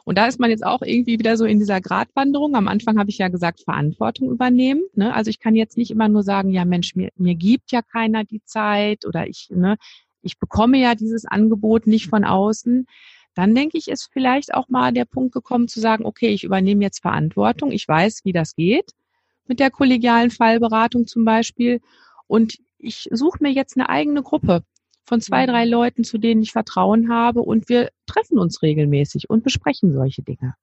[0.04, 2.54] Und da ist man jetzt auch irgendwie wieder so in dieser Gratwanderung.
[2.54, 4.82] Am Anfang habe ich ja gesagt, Verantwortung übernehmen.
[4.94, 5.14] Ne?
[5.14, 8.24] Also ich kann jetzt nicht immer nur sagen, ja Mensch, mir, mir gibt ja keiner
[8.24, 9.76] die Zeit oder ich, ne,
[10.22, 12.86] ich bekomme ja dieses Angebot nicht von außen.
[13.34, 16.82] Dann denke ich, ist vielleicht auch mal der Punkt gekommen zu sagen, okay, ich übernehme
[16.84, 17.72] jetzt Verantwortung.
[17.72, 18.92] Ich weiß, wie das geht
[19.50, 21.80] mit der kollegialen Fallberatung zum Beispiel.
[22.28, 24.62] Und ich suche mir jetzt eine eigene Gruppe
[25.04, 25.70] von zwei, drei mhm.
[25.70, 30.54] Leuten, zu denen ich Vertrauen habe und wir treffen uns regelmäßig und besprechen solche Dinge.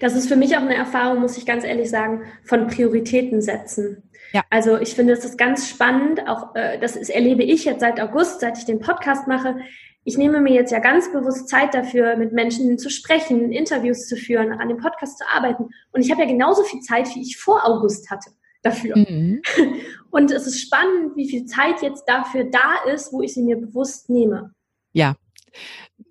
[0.00, 4.02] Das ist für mich auch eine Erfahrung, muss ich ganz ehrlich sagen, von Prioritäten setzen.
[4.32, 4.42] Ja.
[4.50, 8.00] Also ich finde, es ist ganz spannend, auch äh, das ist, erlebe ich jetzt seit
[8.00, 9.56] August, seit ich den Podcast mache.
[10.04, 14.16] Ich nehme mir jetzt ja ganz bewusst Zeit dafür, mit Menschen zu sprechen, Interviews zu
[14.16, 15.70] führen, an dem Podcast zu arbeiten.
[15.92, 18.30] Und ich habe ja genauso viel Zeit, wie ich vor August hatte
[18.62, 18.96] dafür.
[18.96, 19.42] Mhm.
[20.14, 23.56] Und es ist spannend, wie viel Zeit jetzt dafür da ist, wo ich sie mir
[23.56, 24.52] bewusst nehme.
[24.92, 25.16] Ja.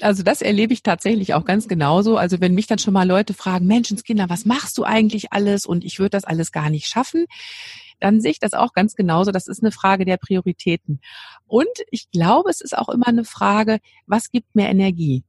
[0.01, 2.17] Also das erlebe ich tatsächlich auch ganz genauso.
[2.17, 5.65] Also wenn mich dann schon mal Leute fragen, Menschenskinder, was machst du eigentlich alles?
[5.65, 7.25] Und ich würde das alles gar nicht schaffen
[8.03, 9.31] dann sehe ich das auch ganz genauso.
[9.31, 10.99] Das ist eine Frage der Prioritäten.
[11.47, 15.23] Und ich glaube, es ist auch immer eine Frage, was gibt mir Energie?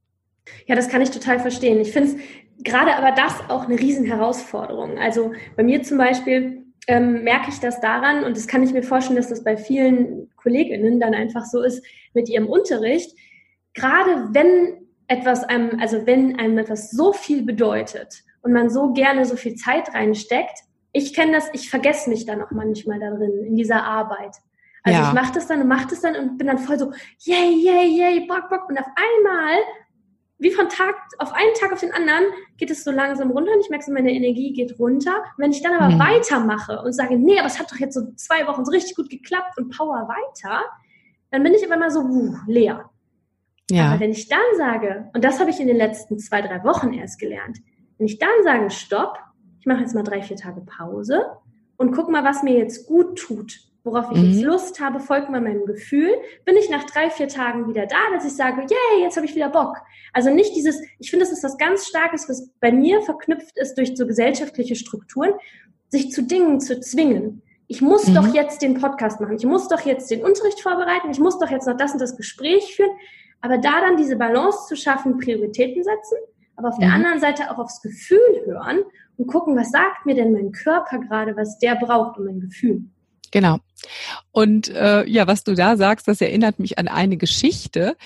[0.66, 1.80] Ja, das kann ich total verstehen.
[1.80, 4.98] Ich finde es gerade aber das auch eine Riesenherausforderung.
[4.98, 8.82] Also bei mir zum Beispiel, ähm, merke ich das daran, und das kann ich mir
[8.82, 13.16] vorstellen, dass das bei vielen Kolleginnen dann einfach so ist mit ihrem Unterricht,
[13.72, 19.24] gerade wenn etwas einem, also wenn einem etwas so viel bedeutet und man so gerne
[19.24, 20.60] so viel Zeit reinsteckt,
[20.92, 24.36] ich kenne das, ich vergesse mich dann auch manchmal darin, in dieser Arbeit.
[24.84, 25.08] Also ja.
[25.08, 27.86] ich mache das dann und mache das dann und bin dann voll so, yay, yay,
[27.86, 28.68] yay, bock, bock.
[28.68, 29.58] Und auf einmal
[30.44, 32.24] wie von Tag auf einen Tag auf den anderen
[32.58, 35.16] geht es so langsam runter und ich merke so, meine Energie geht runter.
[35.36, 35.98] Und wenn ich dann aber mhm.
[35.98, 39.08] weitermache und sage, nee, aber es hat doch jetzt so zwei Wochen so richtig gut
[39.08, 40.62] geklappt und power weiter,
[41.30, 42.90] dann bin ich aber mal so wuh, leer.
[43.70, 43.90] Ja.
[43.90, 46.92] Aber wenn ich dann sage, und das habe ich in den letzten zwei, drei Wochen
[46.92, 47.58] erst gelernt,
[47.96, 49.18] wenn ich dann sage, stopp,
[49.60, 51.24] ich mache jetzt mal drei, vier Tage Pause
[51.78, 54.30] und guck mal, was mir jetzt gut tut worauf ich mhm.
[54.30, 56.10] jetzt Lust habe, folgt mal meinem Gefühl,
[56.44, 59.34] bin ich nach drei, vier Tagen wieder da, dass ich sage, yay, jetzt habe ich
[59.34, 59.76] wieder Bock.
[60.12, 63.76] Also nicht dieses, ich finde, das ist was ganz Starkes, was bei mir verknüpft ist
[63.76, 65.32] durch so gesellschaftliche Strukturen,
[65.90, 67.42] sich zu Dingen zu zwingen.
[67.66, 68.14] Ich muss mhm.
[68.14, 71.50] doch jetzt den Podcast machen, ich muss doch jetzt den Unterricht vorbereiten, ich muss doch
[71.50, 72.90] jetzt noch das und das Gespräch führen.
[73.42, 76.16] Aber da dann diese Balance zu schaffen, Prioritäten setzen,
[76.56, 76.82] aber auf mhm.
[76.82, 78.80] der anderen Seite auch aufs Gefühl hören
[79.18, 82.84] und gucken, was sagt mir denn mein Körper gerade, was der braucht und mein Gefühl.
[83.34, 83.58] Genau.
[84.30, 87.96] Und äh, ja, was du da sagst, das erinnert mich an eine Geschichte.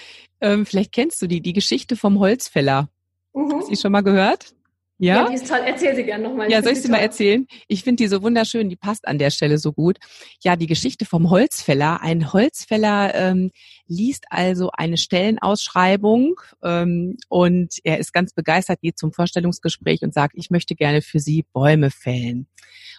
[0.41, 2.89] Ähm, vielleicht kennst du die, die Geschichte vom Holzfäller.
[3.35, 3.53] Mhm.
[3.53, 4.55] Hast du die schon mal gehört?
[4.97, 5.17] Ja?
[5.17, 5.61] ja, die ist toll.
[5.67, 6.51] Erzähl sie gerne nochmal.
[6.51, 7.47] Ja, soll ich sie mal erzählen?
[7.67, 9.99] Ich finde die so wunderschön, die passt an der Stelle so gut.
[10.43, 12.01] Ja, die Geschichte vom Holzfäller.
[12.01, 13.51] Ein Holzfäller, ähm,
[13.87, 20.33] liest also eine Stellenausschreibung ähm, und er ist ganz begeistert, geht zum Vorstellungsgespräch und sagt,
[20.39, 22.49] ich möchte gerne für Sie Bäume fällen.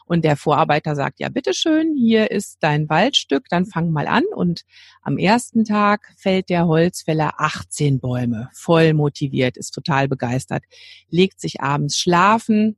[0.10, 4.24] Und der Vorarbeiter sagt, ja, bitteschön, hier ist dein Waldstück, dann fang mal an.
[4.36, 4.64] Und
[5.04, 10.64] am ersten Tag fällt der Holzfäller 18 Bäume, voll motiviert, ist total begeistert,
[11.10, 12.76] legt sich abends schlafen,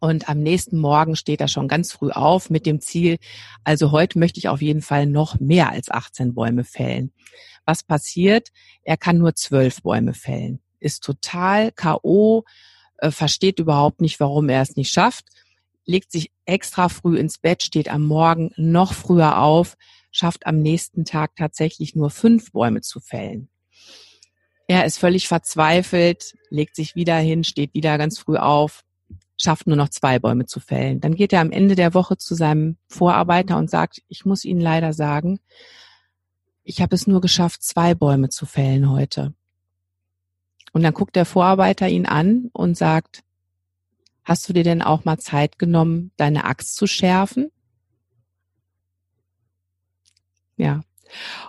[0.00, 3.18] und am nächsten Morgen steht er schon ganz früh auf mit dem Ziel,
[3.64, 7.12] also heute möchte ich auf jeden Fall noch mehr als 18 Bäume fällen.
[7.66, 8.48] Was passiert?
[8.82, 12.44] Er kann nur zwölf Bäume fällen, ist total KO,
[12.98, 15.26] äh, versteht überhaupt nicht, warum er es nicht schafft,
[15.86, 19.76] legt sich extra früh ins Bett, steht am Morgen noch früher auf,
[20.10, 23.48] schafft am nächsten Tag tatsächlich nur fünf Bäume zu fällen.
[24.66, 28.82] Er ist völlig verzweifelt, legt sich wieder hin, steht wieder ganz früh auf,
[29.36, 31.00] schafft nur noch zwei Bäume zu fällen.
[31.00, 34.60] Dann geht er am Ende der Woche zu seinem Vorarbeiter und sagt, ich muss Ihnen
[34.60, 35.40] leider sagen,
[36.62, 39.34] ich habe es nur geschafft, zwei Bäume zu fällen heute.
[40.72, 43.22] Und dann guckt der Vorarbeiter ihn an und sagt,
[44.24, 47.50] hast du dir denn auch mal Zeit genommen, deine Axt zu schärfen?
[50.56, 50.82] Ja.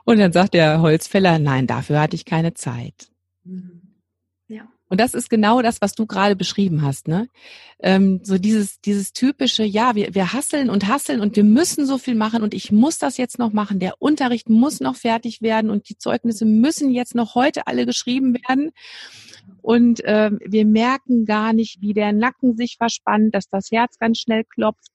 [0.04, 3.10] Und dann sagt der Holzfäller, nein, dafür hatte ich keine Zeit.
[3.44, 3.86] Mhm.
[4.88, 7.28] Und das ist genau das, was du gerade beschrieben hast, ne?
[7.80, 11.98] Ähm, so dieses, dieses typische, ja, wir, wir hasseln und hasseln und wir müssen so
[11.98, 13.80] viel machen und ich muss das jetzt noch machen.
[13.80, 18.36] Der Unterricht muss noch fertig werden und die Zeugnisse müssen jetzt noch heute alle geschrieben
[18.48, 18.72] werden.
[19.62, 24.20] Und äh, wir merken gar nicht, wie der Nacken sich verspannt, dass das Herz ganz
[24.20, 24.92] schnell klopft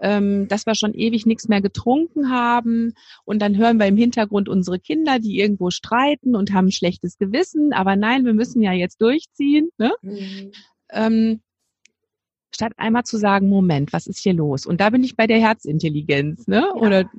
[0.00, 4.48] ähm, dass wir schon ewig nichts mehr getrunken haben und dann hören wir im Hintergrund
[4.48, 8.72] unsere Kinder, die irgendwo streiten und haben ein schlechtes Gewissen, aber nein, wir müssen ja
[8.72, 9.70] jetzt durchziehen.
[9.78, 9.92] Ne?
[10.02, 10.52] Mhm.
[10.90, 11.40] Ähm,
[12.54, 14.66] statt einmal zu sagen, Moment, was ist hier los?
[14.66, 16.64] Und da bin ich bei der Herzintelligenz, ne?
[16.66, 16.72] Ja.
[16.74, 17.10] Oder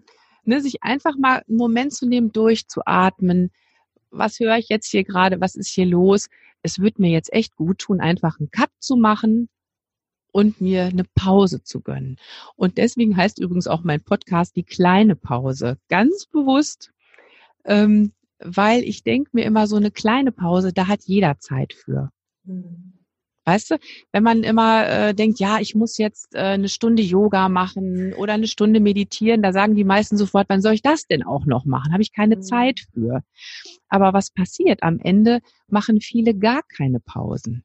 [0.44, 3.52] ne, sich einfach mal einen Moment zu nehmen, durchzuatmen.
[4.10, 5.42] Was höre ich jetzt hier gerade?
[5.42, 6.28] Was ist hier los?
[6.62, 9.50] Es wird mir jetzt echt gut tun, einfach einen Cut zu machen,
[10.38, 12.18] und mir eine Pause zu gönnen.
[12.56, 15.78] Und deswegen heißt übrigens auch mein Podcast die kleine Pause.
[15.90, 16.92] Ganz bewusst,
[17.66, 22.12] ähm, weil ich denke mir immer so eine kleine Pause, da hat jeder Zeit für.
[22.44, 22.97] Mhm.
[23.48, 23.78] Weißt du,
[24.12, 28.34] wenn man immer äh, denkt, ja, ich muss jetzt äh, eine Stunde Yoga machen oder
[28.34, 31.64] eine Stunde meditieren, da sagen die meisten sofort, wann soll ich das denn auch noch
[31.64, 31.94] machen?
[31.94, 32.42] Habe ich keine mhm.
[32.42, 33.24] Zeit für.
[33.88, 34.84] Aber was passiert?
[34.84, 37.64] Am Ende machen viele gar keine Pausen.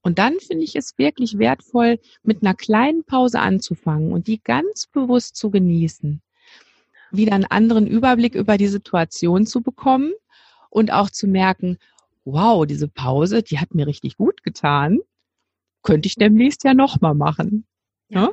[0.00, 4.86] Und dann finde ich es wirklich wertvoll, mit einer kleinen Pause anzufangen und die ganz
[4.86, 6.22] bewusst zu genießen.
[7.10, 10.14] Wieder einen anderen Überblick über die Situation zu bekommen
[10.70, 11.76] und auch zu merken,
[12.32, 15.00] wow, diese Pause, die hat mir richtig gut getan.
[15.82, 17.66] Könnte ich demnächst ja nochmal machen.
[18.08, 18.30] Ja.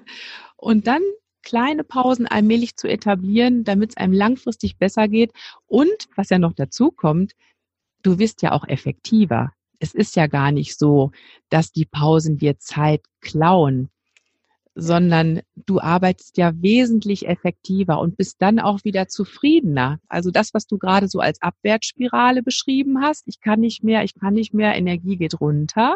[0.58, 1.01] Und dann
[1.43, 5.31] kleine Pausen allmählich zu etablieren, damit es einem langfristig besser geht.
[5.67, 7.34] Und was ja noch dazu kommt,
[8.01, 11.12] du wirst ja auch effektiver es ist ja gar nicht so,
[11.49, 13.89] dass die Pausen dir Zeit klauen,
[14.75, 19.99] sondern du arbeitest ja wesentlich effektiver und bist dann auch wieder zufriedener.
[20.09, 24.19] Also das, was du gerade so als Abwärtsspirale beschrieben hast, ich kann nicht mehr, ich
[24.19, 25.95] kann nicht mehr, Energie geht runter.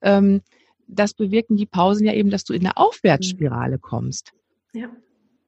[0.00, 0.40] Ähm,
[0.86, 4.32] das bewirken die Pausen ja eben, dass du in eine Aufwärtsspirale kommst.
[4.72, 4.88] Ja.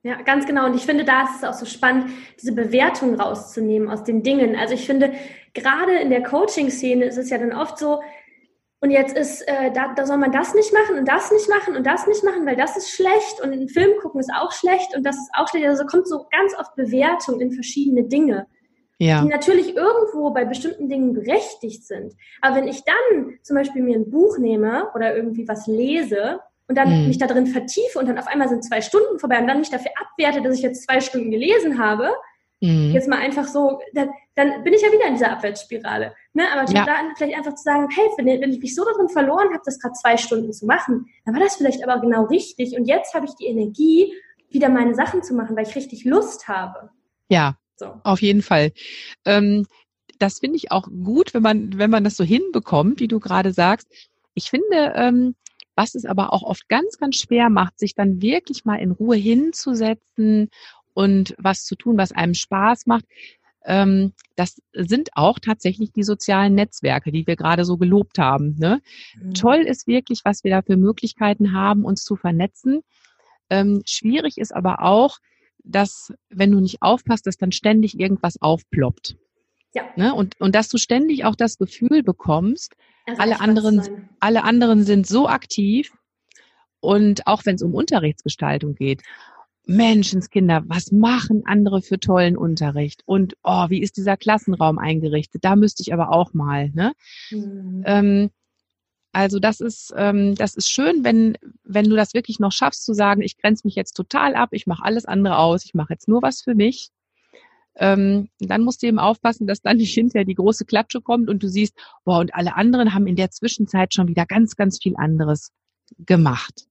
[0.03, 0.64] Ja, ganz genau.
[0.64, 2.07] Und ich finde, da ist es auch so spannend,
[2.40, 4.57] diese Bewertung rauszunehmen aus den Dingen.
[4.57, 5.12] Also ich finde,
[5.53, 8.01] gerade in der Coaching-Szene ist es ja dann oft so,
[8.83, 11.77] und jetzt ist, äh, da, da soll man das nicht machen und das nicht machen
[11.77, 14.97] und das nicht machen, weil das ist schlecht und einen Film gucken ist auch schlecht
[14.97, 15.66] und das ist auch schlecht.
[15.66, 18.47] Also kommt so ganz oft Bewertung in verschiedene Dinge,
[18.99, 19.23] ja.
[19.23, 22.14] die natürlich irgendwo bei bestimmten Dingen berechtigt sind.
[22.40, 26.79] Aber wenn ich dann zum Beispiel mir ein Buch nehme oder irgendwie was lese und
[26.79, 27.09] dann mhm.
[27.09, 29.71] mich da drin vertiefe und dann auf einmal sind zwei Stunden vorbei und dann mich
[29.71, 32.14] dafür abwerte, dass ich jetzt zwei Stunden gelesen habe,
[32.61, 32.92] mhm.
[32.92, 36.14] jetzt mal einfach so, dann, dann, bin ich ja wieder in dieser Abwärtsspirale.
[36.33, 36.44] Ne?
[36.53, 36.85] Aber ja.
[36.85, 39.79] dann vielleicht einfach zu sagen, hey, wenn, wenn ich mich so darin verloren habe, das
[39.79, 43.27] gerade zwei Stunden zu machen, dann war das vielleicht aber genau richtig und jetzt habe
[43.27, 44.12] ich die Energie,
[44.51, 46.90] wieder meine Sachen zu machen, weil ich richtig Lust habe.
[47.29, 47.94] Ja, so.
[48.03, 48.73] auf jeden Fall.
[49.25, 49.66] Ähm,
[50.18, 53.53] das finde ich auch gut, wenn man, wenn man das so hinbekommt, wie du gerade
[53.53, 53.88] sagst.
[54.35, 55.35] Ich finde, ähm,
[55.77, 59.16] was es aber auch oft ganz, ganz schwer macht, sich dann wirklich mal in Ruhe
[59.16, 60.51] hinzusetzen
[61.01, 63.07] und was zu tun, was einem Spaß macht.
[63.65, 68.57] Ähm, das sind auch tatsächlich die sozialen Netzwerke, die wir gerade so gelobt haben.
[68.59, 68.83] Ne?
[69.19, 69.33] Mhm.
[69.33, 72.83] Toll ist wirklich, was wir da für Möglichkeiten haben, uns zu vernetzen.
[73.49, 75.19] Ähm, schwierig ist aber auch,
[75.65, 79.17] dass, wenn du nicht aufpasst, dass dann ständig irgendwas aufploppt.
[79.73, 79.85] Ja.
[79.97, 80.15] Ne?
[80.15, 82.75] Und, und dass du ständig auch das Gefühl bekommst,
[83.17, 85.93] alle anderen, alle anderen sind so aktiv
[86.81, 89.03] und auch wenn es um Unterrichtsgestaltung geht,
[89.70, 93.02] Menschenskinder, was machen andere für tollen Unterricht?
[93.06, 95.44] Und oh, wie ist dieser Klassenraum eingerichtet?
[95.44, 96.70] Da müsste ich aber auch mal.
[96.70, 96.92] Ne?
[97.30, 97.83] Mhm.
[97.87, 98.30] Ähm,
[99.12, 102.94] also das ist, ähm, das ist schön, wenn, wenn du das wirklich noch schaffst zu
[102.94, 106.09] sagen, ich grenze mich jetzt total ab, ich mache alles andere aus, ich mache jetzt
[106.09, 106.90] nur was für mich.
[107.76, 111.44] Ähm, dann musst du eben aufpassen, dass dann nicht hinterher die große Klatsche kommt und
[111.44, 114.96] du siehst, boah, und alle anderen haben in der Zwischenzeit schon wieder ganz, ganz viel
[114.96, 115.52] anderes
[116.06, 116.66] gemacht.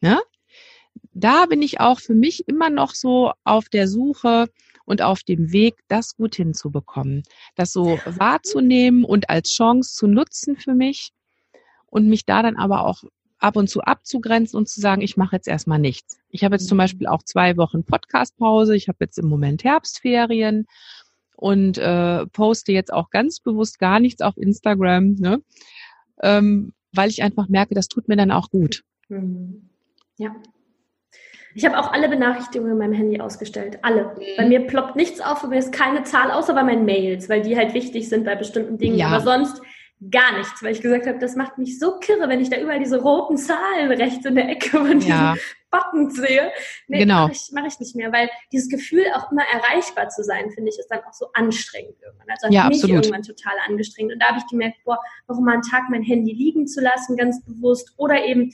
[0.00, 0.10] Ja.
[0.10, 0.20] ja?
[1.12, 4.48] Da bin ich auch für mich immer noch so auf der Suche
[4.84, 7.22] und auf dem Weg, das gut hinzubekommen.
[7.54, 11.12] Das so wahrzunehmen und als Chance zu nutzen für mich
[11.86, 13.04] und mich da dann aber auch
[13.38, 16.18] ab und zu abzugrenzen und zu sagen, ich mache jetzt erstmal nichts.
[16.30, 16.80] Ich habe jetzt zum mhm.
[16.80, 18.74] Beispiel auch zwei Wochen Podcast-Pause.
[18.76, 20.66] Ich habe jetzt im Moment Herbstferien
[21.36, 25.42] und äh, poste jetzt auch ganz bewusst gar nichts auf Instagram, ne?
[26.22, 28.82] ähm, weil ich einfach merke, das tut mir dann auch gut.
[29.08, 29.68] Mhm.
[30.16, 30.34] Ja.
[31.54, 33.78] Ich habe auch alle Benachrichtigungen in meinem Handy ausgestellt.
[33.82, 34.14] Alle.
[34.16, 34.22] Mhm.
[34.36, 37.42] Bei mir ploppt nichts auf, bei mir ist keine Zahl, außer bei meinen Mails, weil
[37.42, 38.96] die halt wichtig sind bei bestimmten Dingen.
[38.96, 39.08] Ja.
[39.08, 39.60] Aber sonst
[40.10, 42.78] gar nichts, weil ich gesagt habe, das macht mich so kirre, wenn ich da überall
[42.78, 45.34] diese roten Zahlen rechts in der Ecke von ja.
[45.34, 45.38] diesen
[45.70, 46.52] Buttons sehe.
[46.86, 47.22] Nee, genau.
[47.22, 50.70] mache ich, mach ich nicht mehr, weil dieses Gefühl, auch immer erreichbar zu sein, finde
[50.70, 52.28] ich, ist dann auch so anstrengend irgendwann.
[52.30, 53.04] Also ja, mich absolut.
[53.04, 54.12] irgendwann total angestrengt.
[54.12, 57.16] Und da habe ich gemerkt, boah, warum mal einen Tag mein Handy liegen zu lassen,
[57.16, 57.92] ganz bewusst.
[57.96, 58.52] Oder eben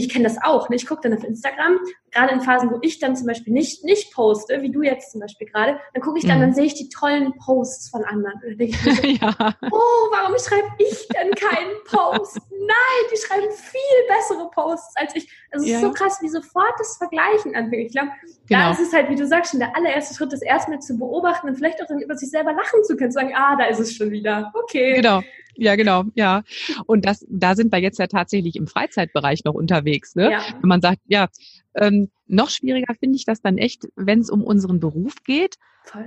[0.00, 0.68] ich kenne das auch.
[0.68, 0.76] Ne?
[0.76, 1.78] Ich gucke dann auf Instagram,
[2.10, 5.20] gerade in Phasen, wo ich dann zum Beispiel nicht, nicht poste, wie du jetzt zum
[5.20, 6.42] Beispiel gerade, dann gucke ich dann, mhm.
[6.42, 8.34] dann sehe ich die tollen Posts von anderen.
[8.34, 9.54] Und dann denke ich mir so, ja.
[9.70, 12.40] oh, warum schreibe ich denn keinen Post?
[12.50, 15.28] Nein, die schreiben viel bessere Posts als ich.
[15.50, 15.76] Also es ja.
[15.76, 17.86] ist so krass, wie sofort das Vergleichen anfängt.
[17.86, 18.10] Ich glaube,
[18.48, 18.60] genau.
[18.60, 21.48] da ist es halt, wie du sagst, schon der allererste Schritt, das erstmal zu beobachten
[21.48, 23.78] und vielleicht auch dann über sich selber lachen zu können, zu sagen, ah, da ist
[23.78, 24.52] es schon wieder.
[24.54, 24.94] Okay.
[24.94, 25.22] Genau.
[25.56, 26.42] Ja, genau, ja.
[26.86, 30.30] Und das, da sind wir jetzt ja tatsächlich im Freizeitbereich noch unterwegs, ne?
[30.30, 30.40] Ja.
[30.60, 31.28] Wenn man sagt, ja,
[31.74, 35.56] ähm, noch schwieriger finde ich das dann echt, wenn es um unseren Beruf geht.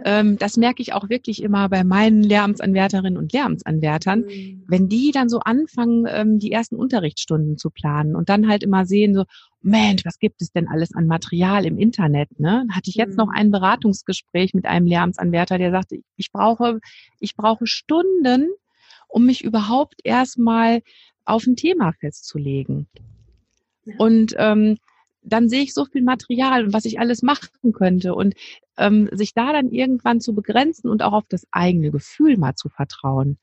[0.05, 4.63] Ähm, das merke ich auch wirklich immer bei meinen Lehramtsanwärterinnen und Lehramtsanwärtern, mhm.
[4.67, 8.86] wenn die dann so anfangen, ähm, die ersten Unterrichtsstunden zu planen und dann halt immer
[8.86, 9.25] sehen, so,
[9.62, 12.39] Mensch, was gibt es denn alles an Material im Internet?
[12.39, 12.65] Ne?
[12.71, 13.25] Hatte ich jetzt mhm.
[13.25, 16.79] noch ein Beratungsgespräch mit einem Lehramtsanwärter, der sagte, ich brauche,
[17.19, 18.47] ich brauche Stunden,
[19.15, 20.82] um mich überhaupt erstmal
[21.23, 22.88] auf ein Thema festzulegen.
[23.86, 23.95] Ja.
[23.97, 24.78] Und ähm,
[25.21, 28.36] dann sehe ich so viel Material und was ich alles machen könnte und
[28.78, 32.67] ähm, sich da dann irgendwann zu begrenzen und auch auf das eigene Gefühl mal zu
[32.67, 33.38] vertrauen.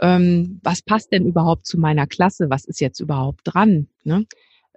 [0.00, 2.48] Ähm, was passt denn überhaupt zu meiner Klasse?
[2.48, 3.88] Was ist jetzt überhaupt dran?
[4.04, 4.24] Ne?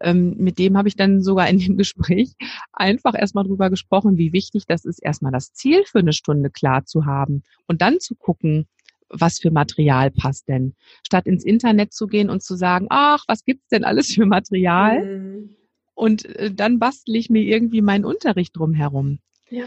[0.02, 2.34] Ähm, mit dem habe ich dann sogar in dem Gespräch
[2.74, 6.84] einfach erstmal drüber gesprochen, wie wichtig das ist, erstmal das Ziel für eine Stunde klar
[6.84, 8.68] zu haben und dann zu gucken,
[9.10, 10.76] was für Material passt denn?
[11.06, 15.06] Statt ins Internet zu gehen und zu sagen, ach, was gibt's denn alles für Material?
[15.06, 15.56] Mhm.
[15.96, 19.20] Und äh, dann bastel ich mir irgendwie meinen Unterricht drumherum.
[19.50, 19.66] Ja.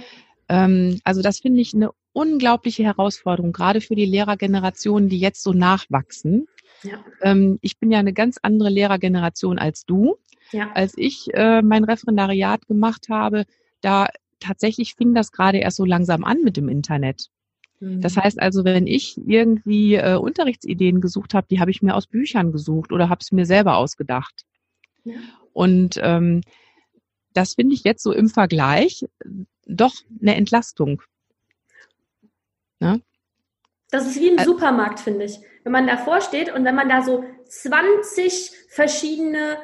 [0.48, 5.53] Ähm, also das finde ich eine unglaubliche Herausforderung, gerade für die Lehrergenerationen, die jetzt so
[5.53, 6.46] nachwachsen.
[6.83, 7.05] Ja.
[7.22, 10.16] Ähm, ich bin ja eine ganz andere Lehrergeneration als du.
[10.53, 10.70] Ja.
[10.72, 13.44] Als ich äh, mein Referendariat gemacht habe,
[13.81, 14.09] da
[14.40, 17.29] tatsächlich fing das gerade erst so langsam an mit dem Internet.
[17.81, 22.07] Das heißt also, wenn ich irgendwie äh, Unterrichtsideen gesucht habe, die habe ich mir aus
[22.07, 24.45] Büchern gesucht oder habe es mir selber ausgedacht.
[25.05, 25.14] Ja.
[25.55, 26.43] Und ähm,
[27.33, 29.07] das finde ich jetzt so im Vergleich
[29.66, 31.03] doch eine Entlastung.
[32.81, 33.01] Ne?
[33.90, 35.38] Das ist wie im Supermarkt, finde ich.
[35.64, 39.57] Wenn man davor steht und wenn man da so 20 verschiedene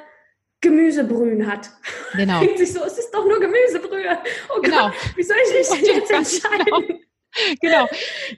[0.62, 1.70] Gemüsebrühen hat.
[2.14, 2.40] Genau.
[2.44, 4.18] Denkt sich so, es ist doch nur Gemüsebrühe.
[4.56, 4.88] Oh genau.
[4.88, 6.64] Gott, wie soll ich mich jetzt entscheiden?
[6.64, 7.00] Genau.
[7.60, 7.86] genau.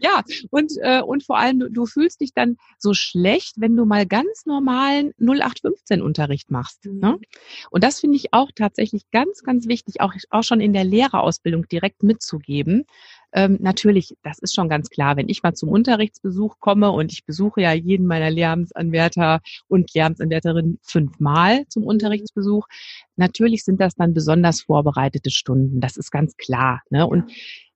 [0.01, 3.85] Ja, und, äh, und vor allem, du, du fühlst dich dann so schlecht, wenn du
[3.85, 6.85] mal ganz normalen 0815-Unterricht machst.
[6.85, 6.99] Mhm.
[6.99, 7.19] Ne?
[7.71, 11.69] Und das finde ich auch tatsächlich ganz, ganz wichtig, auch, auch schon in der Lehrerausbildung
[11.69, 12.85] direkt mitzugeben.
[13.33, 17.27] Ähm, natürlich, das ist schon ganz klar, wenn ich mal zum Unterrichtsbesuch komme und ich
[17.27, 21.89] besuche ja jeden meiner Lehramtsanwärter und Lehramtsanwärterinnen fünfmal zum mhm.
[21.89, 22.67] Unterrichtsbesuch,
[23.17, 25.81] natürlich sind das dann besonders vorbereitete Stunden.
[25.81, 26.81] Das ist ganz klar.
[26.89, 27.07] Ne?
[27.07, 27.31] Und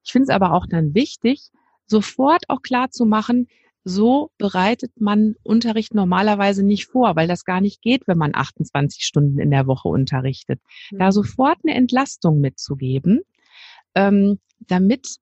[0.04, 1.50] ich finde es aber auch dann wichtig,
[1.86, 3.48] sofort auch klar zu machen,
[3.84, 9.04] so bereitet man Unterricht normalerweise nicht vor, weil das gar nicht geht, wenn man 28
[9.04, 10.60] Stunden in der Woche unterrichtet.
[10.90, 10.98] Mhm.
[10.98, 13.22] Da sofort eine Entlastung mitzugeben,
[13.94, 15.16] ähm, damit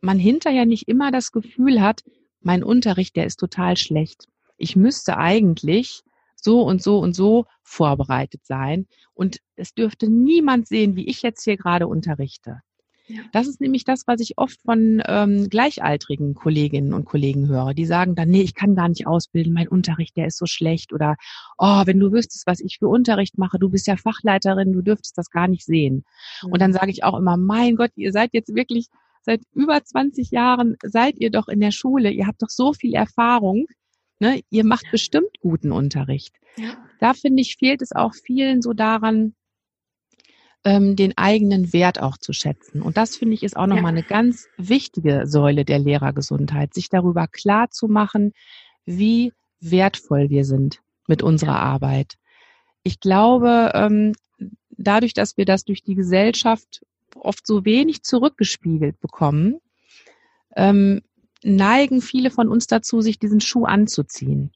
[0.00, 2.02] man hinterher nicht immer das Gefühl hat,
[2.40, 4.26] mein Unterricht, der ist total schlecht.
[4.58, 6.02] Ich müsste eigentlich
[6.36, 11.44] so und so und so vorbereitet sein und es dürfte niemand sehen, wie ich jetzt
[11.44, 12.60] hier gerade unterrichte.
[13.32, 17.74] Das ist nämlich das, was ich oft von ähm, gleichaltrigen Kolleginnen und Kollegen höre.
[17.74, 20.92] Die sagen dann, nee, ich kann gar nicht ausbilden, mein Unterricht, der ist so schlecht.
[20.92, 21.16] Oder,
[21.58, 25.16] oh, wenn du wüsstest, was ich für Unterricht mache, du bist ja Fachleiterin, du dürftest
[25.18, 26.04] das gar nicht sehen.
[26.42, 26.52] Mhm.
[26.52, 28.88] Und dann sage ich auch immer, mein Gott, ihr seid jetzt wirklich
[29.22, 32.94] seit über 20 Jahren, seid ihr doch in der Schule, ihr habt doch so viel
[32.94, 33.66] Erfahrung.
[34.18, 34.40] Ne?
[34.50, 36.36] Ihr macht bestimmt guten Unterricht.
[36.56, 36.76] Ja.
[37.00, 39.34] Da finde ich, fehlt es auch vielen so daran,
[40.64, 42.82] ähm, den eigenen Wert auch zu schätzen.
[42.82, 43.98] Und das finde ich ist auch nochmal ja.
[43.98, 48.32] eine ganz wichtige Säule der Lehrergesundheit, sich darüber klar zu machen,
[48.84, 52.14] wie wertvoll wir sind mit unserer Arbeit.
[52.84, 54.12] Ich glaube, ähm,
[54.70, 56.84] dadurch, dass wir das durch die Gesellschaft
[57.14, 59.60] oft so wenig zurückgespiegelt bekommen,
[60.56, 61.02] ähm,
[61.42, 64.52] neigen viele von uns dazu, sich diesen Schuh anzuziehen.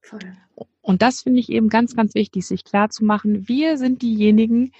[0.00, 0.36] Voll.
[0.88, 4.72] Und das finde ich eben ganz, ganz wichtig, sich klar zu machen, wir sind diejenigen,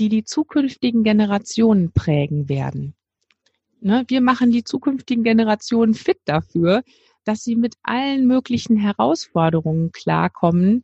[0.00, 2.94] die die zukünftigen Generationen prägen werden.
[3.80, 4.04] Ne?
[4.08, 6.82] Wir machen die zukünftigen Generationen fit dafür,
[7.22, 10.82] dass sie mit allen möglichen Herausforderungen klarkommen,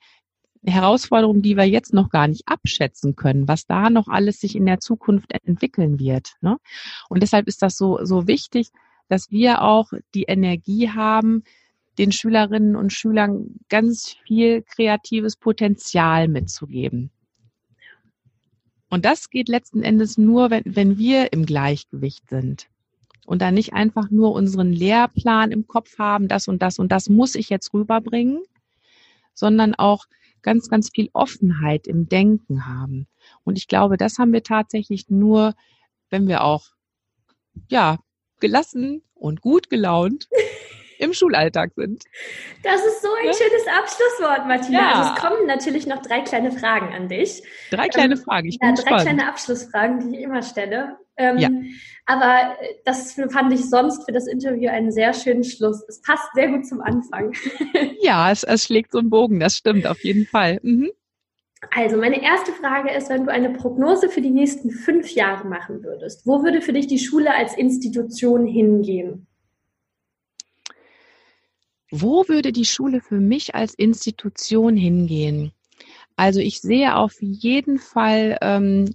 [0.65, 4.65] Herausforderungen, die wir jetzt noch gar nicht abschätzen können, was da noch alles sich in
[4.65, 6.35] der Zukunft entwickeln wird.
[6.41, 6.57] Ne?
[7.09, 8.69] Und deshalb ist das so, so wichtig,
[9.09, 11.43] dass wir auch die Energie haben,
[11.99, 17.11] den Schülerinnen und Schülern ganz viel kreatives Potenzial mitzugeben.
[18.89, 22.69] Und das geht letzten Endes nur, wenn, wenn wir im Gleichgewicht sind
[23.27, 27.11] und dann nicht einfach nur unseren Lehrplan im Kopf haben, das und das und das
[27.11, 28.41] muss ich jetzt rüberbringen,
[29.35, 30.07] sondern auch
[30.41, 33.07] ganz, ganz viel Offenheit im Denken haben.
[33.45, 35.55] Und ich glaube, das haben wir tatsächlich nur,
[36.09, 36.69] wenn wir auch,
[37.69, 37.99] ja,
[38.41, 40.29] gelassen und gut gelaunt
[40.99, 42.05] im Schulalltag sind.
[42.63, 43.33] Das ist so ein ja?
[43.33, 44.79] schönes Abschlusswort, Martina.
[44.79, 44.93] Ja.
[44.93, 47.43] Also es kommen natürlich noch drei kleine Fragen an dich.
[47.71, 48.49] Drei kleine ähm, Fragen.
[48.49, 49.03] Ich bin ja, drei gespannt.
[49.03, 50.99] kleine Abschlussfragen, die ich immer stelle.
[51.17, 51.49] Ähm, ja.
[52.07, 55.85] Aber das fand ich sonst für das Interview einen sehr schönen Schluss.
[55.89, 57.35] Es passt sehr gut zum Anfang.
[58.01, 60.61] ja, es, es schlägt so einen Bogen, das stimmt auf jeden Fall.
[60.63, 60.91] Mhm.
[61.75, 65.83] Also meine erste Frage ist, wenn du eine Prognose für die nächsten fünf Jahre machen
[65.83, 69.28] würdest, wo würde für dich die Schule als Institution hingehen?
[71.91, 75.53] Wo würde die Schule für mich als Institution hingehen?
[76.17, 78.95] Also ich sehe auf jeden Fall ähm,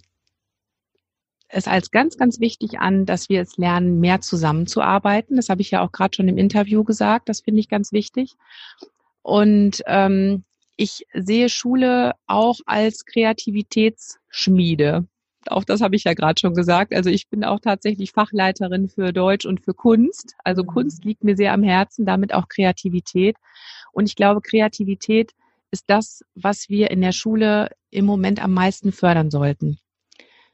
[1.47, 5.35] es als ganz, ganz wichtig an, dass wir es lernen, mehr zusammenzuarbeiten.
[5.35, 7.29] Das habe ich ja auch gerade schon im Interview gesagt.
[7.29, 8.35] Das finde ich ganz wichtig.
[9.21, 10.43] Und ähm,
[10.75, 15.07] ich sehe Schule auch als Kreativitätsschmiede
[15.51, 16.93] auch das habe ich ja gerade schon gesagt.
[16.93, 20.35] Also ich bin auch tatsächlich Fachleiterin für Deutsch und für Kunst.
[20.43, 20.67] Also mhm.
[20.67, 23.37] Kunst liegt mir sehr am Herzen, damit auch Kreativität.
[23.91, 25.31] Und ich glaube, Kreativität
[25.71, 29.79] ist das, was wir in der Schule im Moment am meisten fördern sollten.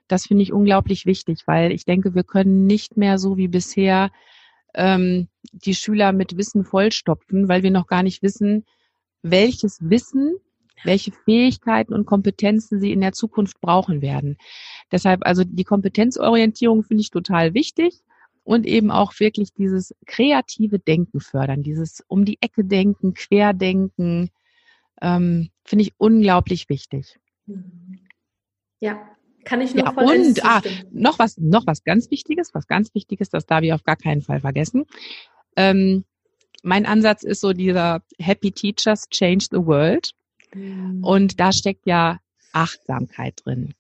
[0.08, 4.12] Das finde ich unglaublich wichtig, weil ich denke, wir können nicht mehr so wie bisher
[4.74, 8.66] ähm, die Schüler mit Wissen vollstopfen, weil wir noch gar nicht wissen,
[9.22, 10.38] welches Wissen
[10.84, 14.38] welche Fähigkeiten und Kompetenzen sie in der Zukunft brauchen werden.
[14.92, 18.02] Deshalb also die Kompetenzorientierung finde ich total wichtig
[18.44, 24.30] und eben auch wirklich dieses kreative Denken fördern, dieses um die Ecke denken, querdenken,
[25.02, 27.20] ähm, finde ich unglaublich wichtig.
[28.80, 29.00] Ja,
[29.46, 30.62] kann ich nur ja, und ah,
[30.92, 34.22] noch was, noch was ganz Wichtiges, was ganz Wichtiges, das darf ich auf gar keinen
[34.22, 34.86] Fall vergessen.
[35.56, 36.06] Ähm,
[36.64, 40.12] mein Ansatz ist so dieser Happy Teachers Change the World.
[40.54, 41.04] Mhm.
[41.04, 42.20] Und da steckt ja
[42.52, 43.74] Achtsamkeit drin.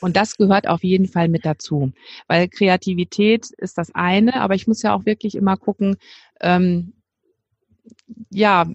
[0.00, 1.92] Und das gehört auf jeden Fall mit dazu,
[2.26, 5.96] weil Kreativität ist das eine, aber ich muss ja auch wirklich immer gucken,
[6.40, 6.94] ähm,
[8.30, 8.66] ja,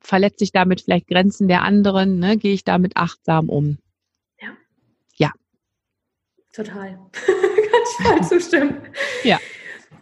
[0.00, 2.36] verletze ich damit vielleicht Grenzen der anderen, ne?
[2.36, 3.78] gehe ich damit achtsam um.
[4.40, 4.48] Ja.
[5.16, 5.32] Ja.
[6.52, 6.98] Total.
[8.02, 8.82] Kann ich zustimmen.
[9.24, 9.38] ja.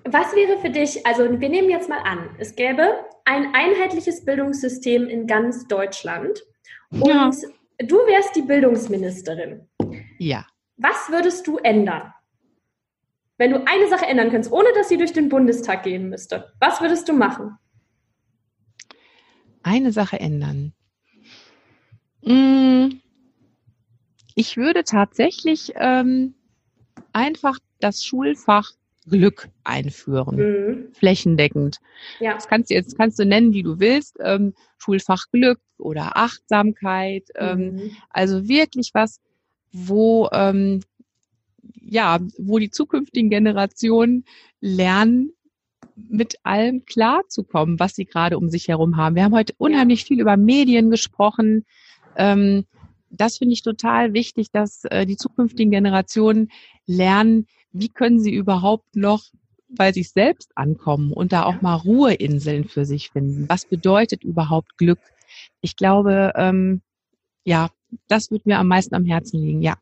[0.04, 5.08] Was wäre für dich, also wir nehmen jetzt mal an, es gäbe ein einheitliches Bildungssystem
[5.08, 6.42] in ganz Deutschland
[6.90, 7.30] und ja.
[7.78, 9.68] du wärst die Bildungsministerin.
[10.18, 10.46] Ja.
[10.76, 12.12] Was würdest du ändern?
[13.36, 16.80] Wenn du eine Sache ändern könntest, ohne dass sie durch den Bundestag gehen müsste, was
[16.80, 17.58] würdest du machen?
[19.62, 20.72] Eine Sache ändern.
[22.22, 23.00] Mm.
[24.36, 26.34] Ich würde tatsächlich ähm,
[27.12, 28.72] einfach das Schulfach
[29.06, 30.92] Glück einführen, mhm.
[30.92, 31.78] flächendeckend.
[32.20, 32.34] Ja.
[32.34, 37.28] Das kannst du jetzt kannst du nennen, wie du willst, ähm, Schulfach Glück oder Achtsamkeit.
[37.36, 37.90] Ähm, mhm.
[38.10, 39.20] Also wirklich was,
[39.72, 40.80] wo ähm,
[41.80, 44.24] ja, wo die zukünftigen Generationen
[44.60, 45.32] lernen,
[45.96, 49.14] mit allem klarzukommen, was sie gerade um sich herum haben.
[49.14, 51.64] Wir haben heute unheimlich viel über Medien gesprochen.
[52.16, 52.64] Ähm,
[53.10, 56.50] das finde ich total wichtig, dass äh, die zukünftigen Generationen
[56.86, 59.24] lernen, wie können sie überhaupt noch
[59.68, 63.48] bei sich selbst ankommen und da auch mal Ruheinseln für sich finden.
[63.48, 65.00] Was bedeutet überhaupt Glück?
[65.60, 66.80] Ich glaube, ähm,
[67.44, 67.70] ja,
[68.06, 69.74] das wird mir am meisten am Herzen liegen, ja.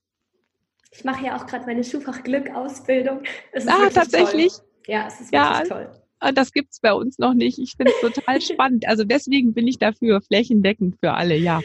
[0.91, 3.23] Ich mache ja auch gerade meine Schulfach Glück-Ausbildung.
[3.67, 4.55] Ah, tatsächlich?
[4.55, 4.67] Toll.
[4.87, 5.91] Ja, es ist wirklich ja, toll.
[6.19, 7.59] Ah, das gibt's bei uns noch nicht.
[7.59, 8.87] Ich finde es total spannend.
[8.89, 11.61] Also deswegen bin ich dafür flächendeckend für alle, ja.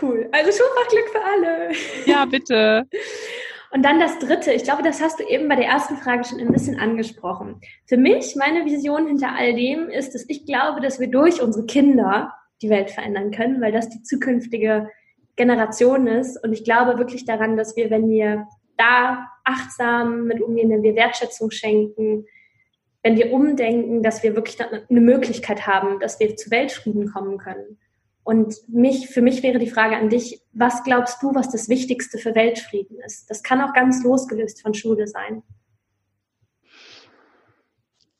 [0.00, 0.28] Cool.
[0.32, 1.72] Also Schulfachglück für alle.
[2.06, 2.86] Ja, bitte.
[3.74, 4.52] Und dann das Dritte.
[4.52, 7.60] Ich glaube, das hast du eben bei der ersten Frage schon ein bisschen angesprochen.
[7.86, 11.66] Für mich, meine Vision hinter all dem ist, dass ich glaube, dass wir durch unsere
[11.66, 14.90] Kinder die Welt verändern können, weil das die zukünftige
[15.34, 16.36] Generation ist.
[16.44, 18.46] Und ich glaube wirklich daran, dass wir, wenn wir
[18.76, 22.26] da achtsam mit umgehen, wenn wir Wertschätzung schenken,
[23.02, 27.80] wenn wir umdenken, dass wir wirklich eine Möglichkeit haben, dass wir zu Weltfrieden kommen können.
[28.24, 32.16] Und mich, für mich wäre die Frage an dich, was glaubst du, was das Wichtigste
[32.16, 33.28] für Weltfrieden ist?
[33.28, 35.42] Das kann auch ganz losgelöst von Schule sein.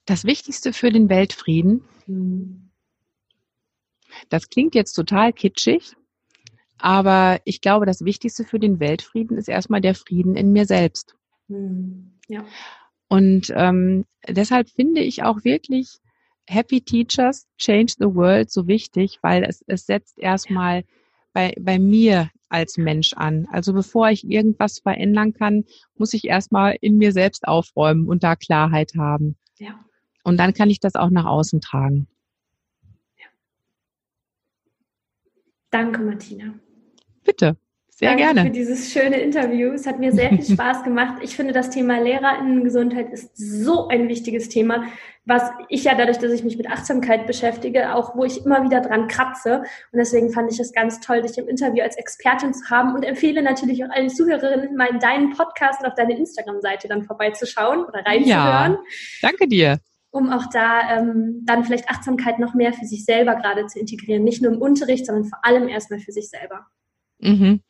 [0.05, 1.82] Das Wichtigste für den Weltfrieden?
[4.28, 5.96] Das klingt jetzt total kitschig,
[6.76, 11.16] aber ich glaube, das Wichtigste für den Weltfrieden ist erstmal der Frieden in mir selbst.
[11.48, 12.18] Hm.
[12.28, 12.44] Ja.
[13.09, 15.98] Und ähm, deshalb finde ich auch wirklich
[16.49, 20.84] Happy Teachers Change the World so wichtig, weil es, es setzt erstmal
[21.32, 23.47] bei, bei mir als Mensch an.
[23.51, 25.64] Also bevor ich irgendwas verändern kann,
[25.97, 29.36] muss ich erstmal in mir selbst aufräumen und da Klarheit haben.
[29.59, 29.84] Ja.
[30.22, 32.07] Und dann kann ich das auch nach außen tragen.
[33.16, 33.26] Ja.
[35.70, 36.55] Danke, Martina.
[37.24, 37.57] Bitte.
[37.97, 38.42] Sehr Danke gerne.
[38.42, 39.70] für dieses schöne Interview.
[39.70, 41.18] Es hat mir sehr viel Spaß gemacht.
[41.22, 44.86] Ich finde, das Thema Lehrerinnengesundheit ist so ein wichtiges Thema,
[45.24, 48.80] was ich ja dadurch, dass ich mich mit Achtsamkeit beschäftige, auch wo ich immer wieder
[48.80, 49.62] dran kratze.
[49.92, 53.05] Und deswegen fand ich es ganz toll, dich im Interview als Expertin zu haben und
[53.05, 57.84] empfehle natürlich auch allen Zuhörerinnen, mal in deinen Podcast und auf deine Instagram-Seite dann vorbeizuschauen
[57.84, 58.72] oder reinzuhören.
[58.72, 58.78] Ja,
[59.22, 59.78] danke dir
[60.11, 64.22] um auch da ähm, dann vielleicht Achtsamkeit noch mehr für sich selber gerade zu integrieren.
[64.22, 66.66] Nicht nur im Unterricht, sondern vor allem erstmal für sich selber.
[67.18, 67.62] Mhm.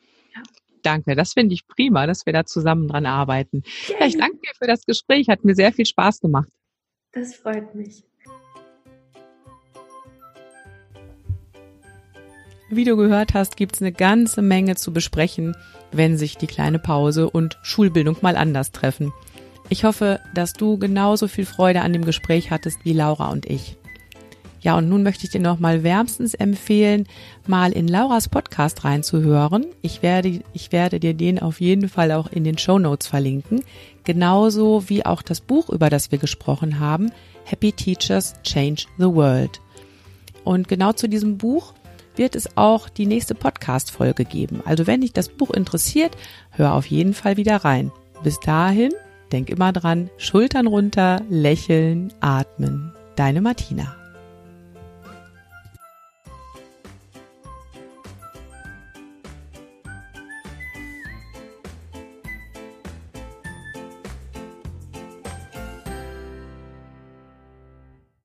[0.85, 3.63] Danke, das finde ich prima, dass wir da zusammen dran arbeiten.
[3.89, 6.51] Ja, ich danke dir für das Gespräch, hat mir sehr viel Spaß gemacht.
[7.13, 8.05] Das freut mich.
[12.69, 15.57] Wie du gehört hast, gibt es eine ganze Menge zu besprechen,
[15.93, 19.13] wenn sich die kleine Pause und Schulbildung mal anders treffen.
[19.71, 23.79] Ich hoffe, dass du genauso viel Freude an dem Gespräch hattest wie Laura und ich.
[24.65, 27.07] Ja, und nun möchte ich dir noch mal wärmstens empfehlen,
[27.47, 29.67] mal in Lauras Podcast reinzuhören.
[29.83, 33.63] Ich werde, ich werde dir den auf jeden Fall auch in den Show Notes verlinken.
[34.05, 37.13] Genauso wie auch das Buch, über das wir gesprochen haben.
[37.45, 39.61] Happy Teachers Change the World.
[40.45, 41.75] Und genau zu diesem Buch
[42.17, 44.63] wird es auch die nächste Podcast-Folge geben.
[44.65, 46.17] Also wenn dich das Buch interessiert,
[46.53, 47.93] hör auf jeden Fall wieder rein.
[48.23, 48.93] Bis dahin,
[49.31, 52.95] denk immer dran, Schultern runter, lächeln, atmen.
[53.17, 54.04] Deine Martina.